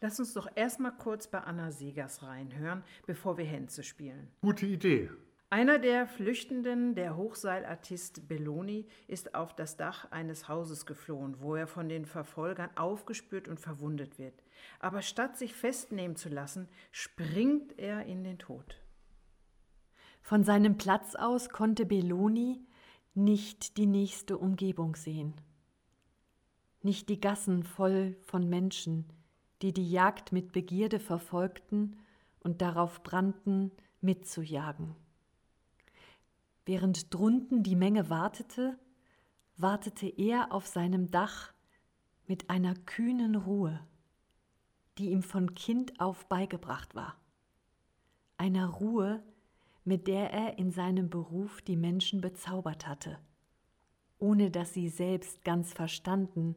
Lass 0.02 0.20
uns 0.20 0.34
doch 0.34 0.48
erstmal 0.56 0.96
kurz 0.96 1.28
bei 1.28 1.40
Anna 1.40 1.72
Segers 1.72 2.24
reinhören, 2.24 2.84
bevor 3.06 3.38
wir 3.38 3.46
Henze 3.46 3.84
spielen. 3.84 4.30
Gute 4.42 4.66
Idee. 4.66 5.10
Einer 5.52 5.80
der 5.80 6.06
Flüchtenden, 6.06 6.94
der 6.94 7.18
Hochseilartist 7.18 8.28
Belloni, 8.28 8.86
ist 9.08 9.34
auf 9.34 9.56
das 9.56 9.78
Dach 9.78 10.12
eines 10.12 10.48
Hauses 10.48 10.86
geflohen, 10.86 11.42
wo 11.42 11.56
er 11.56 11.66
von 11.66 11.90
den 11.90 12.06
Verfolgern 12.06 12.70
aufgespürt 12.76 13.48
und 13.48 13.60
verwundet 13.60 14.20
wird. 14.20 14.44
Aber 14.80 15.02
statt 15.02 15.38
sich 15.38 15.56
festnehmen 15.56 16.16
zu 16.16 16.30
lassen, 16.30 16.68
springt 16.92 17.80
er 17.80 18.06
in 18.06 18.24
den 18.24 18.38
Tod. 18.38 18.80
Von 20.22 20.44
seinem 20.44 20.78
Platz 20.78 21.16
aus 21.16 21.50
konnte 21.50 21.88
Belloni 21.88 22.64
nicht 23.16 23.78
die 23.78 23.88
nächste 23.88 24.38
Umgebung 24.38 24.96
sehen. 24.96 25.34
Nicht 26.84 27.10
die 27.10 27.20
Gassen 27.20 27.64
voll 27.64 28.16
von 28.22 28.48
Menschen, 28.48 29.12
die 29.64 29.74
die 29.74 29.90
Jagd 29.90 30.32
mit 30.32 30.52
Begierde 30.52 31.00
verfolgten 31.00 31.98
und 32.42 32.62
darauf 32.62 33.02
brannten, 33.02 33.72
mitzujagen. 34.00 34.96
Während 36.70 37.12
drunten 37.12 37.64
die 37.64 37.76
Menge 37.76 38.12
wartete, 38.12 38.78
wartete 39.58 40.06
er 40.06 40.54
auf 40.54 40.68
seinem 40.68 41.10
Dach 41.10 41.52
mit 42.28 42.52
einer 42.52 42.76
kühnen 42.76 43.34
Ruhe, 43.34 43.84
die 45.00 45.10
ihm 45.10 45.24
von 45.24 45.56
Kind 45.56 46.00
auf 46.00 46.30
beigebracht 46.30 46.94
war. 46.94 47.20
Einer 48.38 48.68
Ruhe, 48.68 49.24
mit 49.84 50.06
der 50.06 50.32
er 50.32 50.60
in 50.60 50.70
seinem 50.70 51.10
Beruf 51.10 51.64
die 51.64 51.76
Menschen 51.76 52.22
bezaubert 52.22 52.86
hatte, 52.86 53.18
ohne 54.20 54.52
dass 54.52 54.72
sie 54.72 54.90
selbst 54.90 55.44
ganz 55.44 55.74
verstanden, 55.74 56.56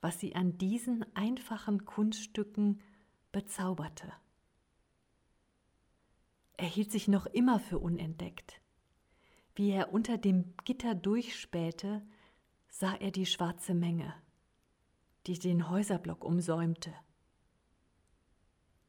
was 0.00 0.18
sie 0.18 0.34
an 0.34 0.58
diesen 0.58 1.06
einfachen 1.14 1.84
Kunststücken 1.84 2.80
bezauberte. 3.30 4.12
Er 6.56 6.66
hielt 6.66 6.90
sich 6.90 7.06
noch 7.06 7.26
immer 7.26 7.60
für 7.60 7.78
unentdeckt. 7.78 8.60
Wie 9.56 9.70
er 9.70 9.90
unter 9.90 10.18
dem 10.18 10.54
Gitter 10.64 10.94
durchspähte, 10.94 12.06
sah 12.68 12.94
er 12.94 13.10
die 13.10 13.24
schwarze 13.24 13.74
Menge, 13.74 14.14
die 15.26 15.38
den 15.38 15.70
Häuserblock 15.70 16.24
umsäumte, 16.24 16.92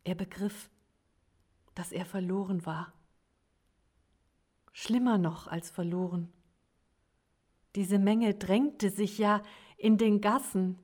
Er 0.04 0.16
begriff, 0.16 0.70
dass 1.74 1.94
er 1.94 2.06
verloren 2.06 2.66
war. 2.66 2.94
Schlimmer 4.74 5.18
noch 5.18 5.48
als 5.48 5.72
verloren. 5.72 6.34
Diese 7.76 7.98
Menge 7.98 8.34
drängte 8.34 8.90
sich 8.90 9.18
ja 9.18 9.42
in 9.78 9.98
den 9.98 10.20
Gassen, 10.20 10.80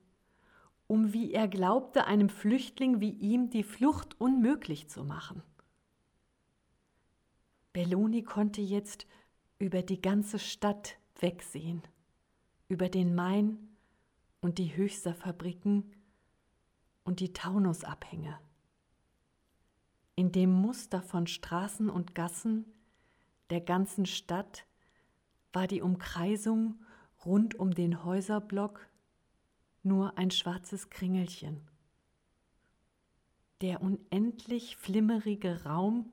um, 0.87 1.11
wie 1.11 1.33
er 1.33 1.47
glaubte, 1.49 2.05
einem 2.05 2.29
Flüchtling 2.29 3.01
wie 3.01 3.11
ihm 3.11 3.49
die 3.49 3.63
Flucht 3.63 4.19
unmöglich 4.19 4.89
zu 4.89 5.03
machen. 5.03 5.43
Belloni 7.73 8.23
konnte 8.23 8.61
jetzt 8.61 9.07
über 9.63 9.81
die 9.81 10.01
ganze 10.01 10.39
Stadt 10.39 10.97
wegsehen, 11.21 11.83
über 12.67 12.89
den 12.89 13.15
Main 13.15 13.57
und 14.41 14.57
die 14.57 14.75
Höchster-Fabriken 14.75 15.89
und 17.05 17.21
die 17.21 17.31
Taunusabhänge. 17.31 18.37
In 20.15 20.33
dem 20.33 20.51
Muster 20.51 21.01
von 21.01 21.27
Straßen 21.27 21.89
und 21.89 22.13
Gassen 22.13 22.65
der 23.51 23.61
ganzen 23.61 24.05
Stadt 24.05 24.65
war 25.53 25.67
die 25.67 25.81
Umkreisung 25.81 26.83
rund 27.23 27.55
um 27.55 27.73
den 27.73 28.03
Häuserblock 28.03 28.85
nur 29.81 30.17
ein 30.17 30.29
schwarzes 30.29 30.89
Kringelchen. 30.89 31.61
Der 33.61 33.81
unendlich 33.81 34.75
flimmerige 34.75 35.63
Raum 35.63 36.11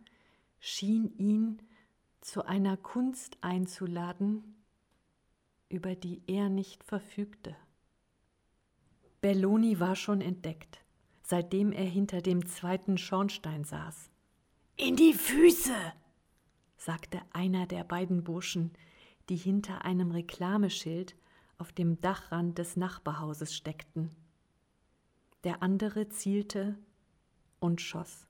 schien 0.60 1.12
ihn 1.18 1.60
zu 2.20 2.44
einer 2.44 2.76
Kunst 2.76 3.38
einzuladen, 3.40 4.56
über 5.68 5.94
die 5.94 6.22
er 6.26 6.48
nicht 6.48 6.84
verfügte. 6.84 7.56
Belloni 9.20 9.80
war 9.80 9.96
schon 9.96 10.20
entdeckt, 10.20 10.82
seitdem 11.22 11.72
er 11.72 11.84
hinter 11.84 12.22
dem 12.22 12.46
zweiten 12.46 12.98
Schornstein 12.98 13.64
saß. 13.64 14.10
In 14.76 14.96
die 14.96 15.12
Füße! 15.12 15.74
sagte 16.76 17.20
einer 17.32 17.66
der 17.66 17.84
beiden 17.84 18.24
Burschen, 18.24 18.72
die 19.28 19.36
hinter 19.36 19.84
einem 19.84 20.10
Reklameschild 20.10 21.14
auf 21.58 21.72
dem 21.72 22.00
Dachrand 22.00 22.56
des 22.58 22.76
Nachbarhauses 22.76 23.54
steckten. 23.54 24.10
Der 25.44 25.62
andere 25.62 26.08
zielte 26.08 26.78
und 27.60 27.80
schoss. 27.80 28.26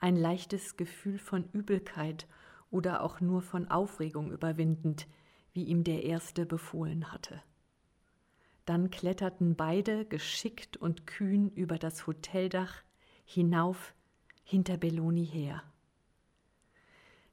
Ein 0.00 0.16
leichtes 0.16 0.76
Gefühl 0.76 1.18
von 1.18 1.48
Übelkeit 1.52 2.26
oder 2.70 3.02
auch 3.02 3.20
nur 3.20 3.42
von 3.42 3.70
Aufregung 3.70 4.30
überwindend, 4.30 5.06
wie 5.52 5.64
ihm 5.64 5.84
der 5.84 6.04
erste 6.04 6.46
befohlen 6.46 7.12
hatte. 7.12 7.42
Dann 8.64 8.90
kletterten 8.90 9.56
beide 9.56 10.04
geschickt 10.04 10.76
und 10.76 11.06
kühn 11.06 11.50
über 11.50 11.78
das 11.78 12.06
Hoteldach 12.06 12.82
hinauf 13.24 13.94
hinter 14.44 14.76
Belloni 14.76 15.26
her. 15.26 15.62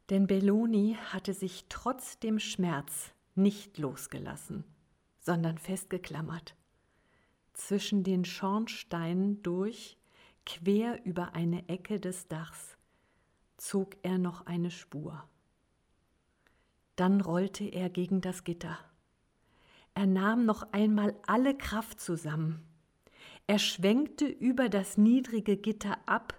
Denn 0.10 0.26
Belloni 0.26 0.98
hatte 1.12 1.34
sich 1.34 1.66
trotz 1.70 2.18
dem 2.20 2.40
Schmerz 2.40 3.12
nicht 3.36 3.78
losgelassen, 3.78 4.64
sondern 5.20 5.58
festgeklammert. 5.58 6.56
Zwischen 7.54 8.04
den 8.04 8.24
Schornsteinen 8.24 9.44
durch, 9.44 9.98
quer 10.46 11.04
über 11.06 11.34
eine 11.34 11.68
Ecke 11.68 12.00
des 12.00 12.28
Dachs, 12.28 12.77
zog 13.58 13.96
er 14.04 14.18
noch 14.18 14.46
eine 14.46 14.72
Spur. 14.72 15.28
Dann 16.96 17.22
rollte 17.22 17.66
er 17.66 17.90
gegen 17.90 18.22
das 18.22 18.44
Gitter. 18.44 18.78
Er 19.94 20.08
nahm 20.08 20.46
noch 20.46 20.72
einmal 20.74 21.16
alle 21.26 21.58
Kraft 21.58 22.00
zusammen. 22.00 22.64
Er 23.48 23.60
schwenkte 23.60 24.26
über 24.28 24.70
das 24.70 24.98
niedrige 24.98 25.58
Gitter 25.58 25.98
ab 26.08 26.38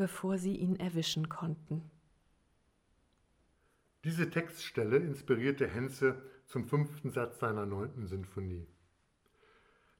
bevor 0.00 0.38
sie 0.38 0.56
ihn 0.56 0.76
erwischen 0.76 1.28
konnten. 1.28 1.90
Diese 4.02 4.30
Textstelle 4.30 4.96
inspirierte 4.96 5.66
Henze 5.66 6.22
zum 6.46 6.64
fünften 6.64 7.10
Satz 7.10 7.38
seiner 7.38 7.66
neunten 7.66 8.06
Sinfonie. 8.06 8.66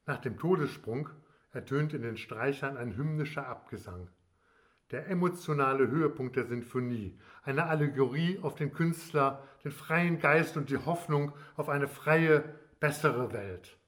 Nach 0.07 0.17
dem 0.17 0.39
Todessprung 0.39 1.11
ertönt 1.53 1.93
in 1.93 2.01
den 2.01 2.17
Streichern 2.17 2.79
ein 2.79 2.97
hymnischer 2.97 3.47
Abgesang. 3.47 4.09
Der 4.91 5.09
emotionale 5.09 5.89
Höhepunkt 5.89 6.37
der 6.37 6.47
Sinfonie, 6.47 7.17
eine 7.45 7.67
Allegorie 7.67 8.39
auf 8.43 8.57
den 8.57 8.73
Künstler, 8.73 9.43
den 9.63 9.71
freien 9.71 10.19
Geist 10.19 10.57
und 10.57 10.69
die 10.69 10.79
Hoffnung 10.79 11.33
auf 11.57 11.69
eine 11.69 11.87
freie, 11.87 12.45
bessere 12.81 13.33
Welt. 13.33 13.80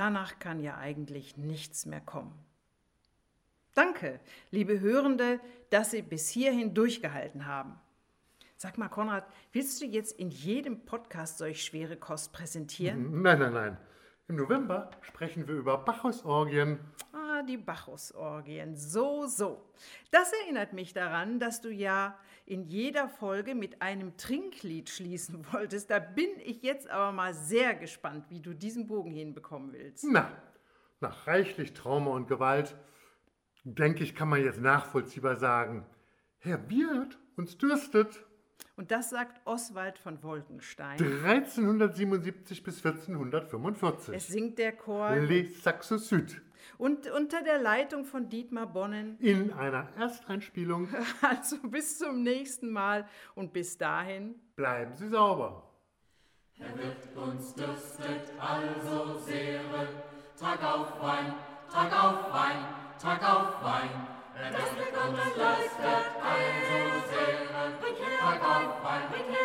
Danach 0.00 0.38
kann 0.38 0.60
ja 0.60 0.78
eigentlich 0.78 1.36
nichts 1.36 1.84
mehr 1.84 2.00
kommen. 2.00 2.32
Danke, 3.74 4.18
liebe 4.50 4.80
Hörende, 4.80 5.40
dass 5.68 5.90
Sie 5.90 6.00
bis 6.00 6.30
hierhin 6.30 6.72
durchgehalten 6.72 7.44
haben. 7.44 7.78
Sag 8.56 8.78
mal, 8.78 8.88
Konrad, 8.88 9.26
willst 9.52 9.82
du 9.82 9.84
jetzt 9.84 10.18
in 10.18 10.30
jedem 10.30 10.86
Podcast 10.86 11.36
solch 11.36 11.62
schwere 11.62 11.98
Kost 11.98 12.32
präsentieren? 12.32 13.20
Nein, 13.20 13.40
nein, 13.40 13.52
nein. 13.52 13.76
Im 14.26 14.36
November 14.36 14.90
sprechen 15.02 15.46
wir 15.46 15.56
über 15.56 15.76
Bacchus-Orgien 15.76 16.78
die 17.50 17.56
Bacchusorgien. 17.56 18.76
So, 18.76 19.26
so. 19.26 19.60
Das 20.10 20.32
erinnert 20.44 20.72
mich 20.72 20.92
daran, 20.92 21.40
dass 21.40 21.60
du 21.60 21.70
ja 21.70 22.16
in 22.46 22.64
jeder 22.64 23.08
Folge 23.08 23.54
mit 23.54 23.82
einem 23.82 24.16
Trinklied 24.16 24.88
schließen 24.88 25.44
wolltest. 25.52 25.90
Da 25.90 25.98
bin 25.98 26.30
ich 26.44 26.62
jetzt 26.62 26.88
aber 26.88 27.12
mal 27.12 27.34
sehr 27.34 27.74
gespannt, 27.74 28.26
wie 28.28 28.40
du 28.40 28.54
diesen 28.54 28.86
Bogen 28.86 29.12
hinbekommen 29.12 29.72
willst. 29.72 30.04
Na, 30.08 30.30
nach 31.00 31.26
reichlich 31.26 31.72
Trauma 31.72 32.12
und 32.12 32.28
Gewalt, 32.28 32.76
denke 33.64 34.04
ich, 34.04 34.14
kann 34.14 34.28
man 34.28 34.42
jetzt 34.42 34.60
nachvollziehbar 34.60 35.36
sagen, 35.36 35.84
Herr 36.38 36.58
Biert, 36.58 37.18
uns 37.36 37.58
dürstet. 37.58 38.24
Und 38.76 38.90
das 38.90 39.10
sagt 39.10 39.40
Oswald 39.46 39.98
von 39.98 40.22
Wolkenstein. 40.22 40.98
1377 40.98 42.62
bis 42.62 42.84
1445. 42.84 44.14
Es 44.14 44.28
singt 44.28 44.58
der 44.58 44.72
Chor 44.72 45.16
Les 45.16 45.62
Saxe 45.62 45.98
Süd. 45.98 46.40
Und 46.78 47.10
unter 47.10 47.42
der 47.42 47.58
Leitung 47.58 48.04
von 48.04 48.28
Dietmar 48.28 48.66
Bonnen. 48.66 49.18
In 49.20 49.52
einer 49.52 49.88
Ersteinspielung. 49.96 50.88
Also 51.22 51.58
bis 51.62 51.98
zum 51.98 52.22
nächsten 52.22 52.70
Mal 52.70 53.06
und 53.34 53.52
bis 53.52 53.76
dahin. 53.78 54.34
Bleiben 54.56 54.94
Sie 54.94 55.08
sauber. 55.08 55.70
Er 56.58 56.76
wird 56.76 57.16
uns 57.16 57.54
dürstet, 57.54 58.32
also 58.38 59.18
sehr. 59.18 59.60
Tag 60.38 60.62
auf 60.62 61.00
Wein, 61.00 61.34
Tag 61.72 61.92
auf 61.92 62.32
Wein, 62.32 62.64
Tag 63.00 63.22
auf 63.22 63.62
Wein. 63.62 63.90
Er 64.36 64.52
wird 64.52 64.96
uns 65.08 65.34
dürstet, 65.34 66.06
also 66.20 66.80
sehr. 67.10 67.40
Tag 68.20 68.42
auf 68.42 68.84
Wein, 68.84 69.02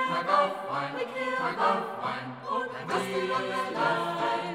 Tag 0.07 0.27
auf 0.27 0.55
Wein, 0.69 0.93
Tag 1.37 1.59
auf 1.59 2.03
Wein. 2.03 2.27
Und 2.49 2.67
er 2.73 2.85
dürstet 2.85 3.31
uns 3.31 3.47
dürstet, 3.47 4.54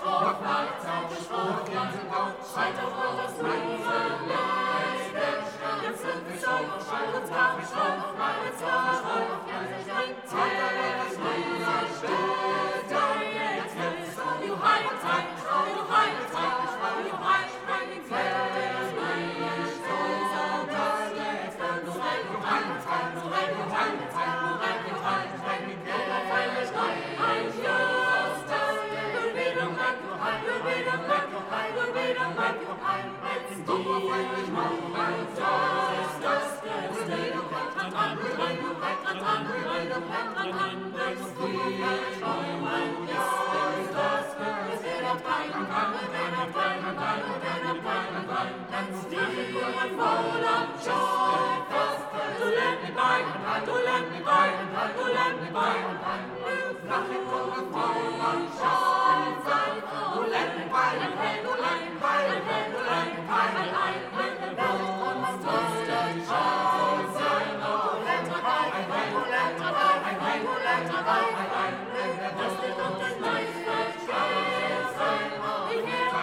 Spruch 0.00 0.40
macht 0.40 0.80
Zauberspruch, 0.82 1.64
Glanz 1.66 1.94
und 1.94 2.10
Gott, 2.10 2.36
schreit 2.50 2.76
auf 2.78 2.94
eures 3.04 3.42
Meisterlein. 3.42 4.99
Silence, 5.90 6.40
silence, 6.40 6.84
silence, 6.84 7.28
silence, 7.28 7.68
silence, 7.68 8.59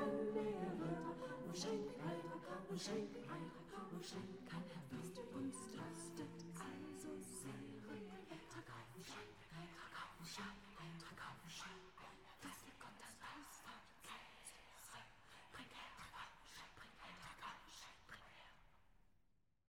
Sven 0.00 0.32
Lehrwörter, 0.32 1.36
nur 1.44 1.54
Schenkreiter, 1.54 2.40
nur 2.70 2.78
Schenkreiter, 2.78 3.60
nur 3.92 4.02
Schenkreiter. 4.02 4.39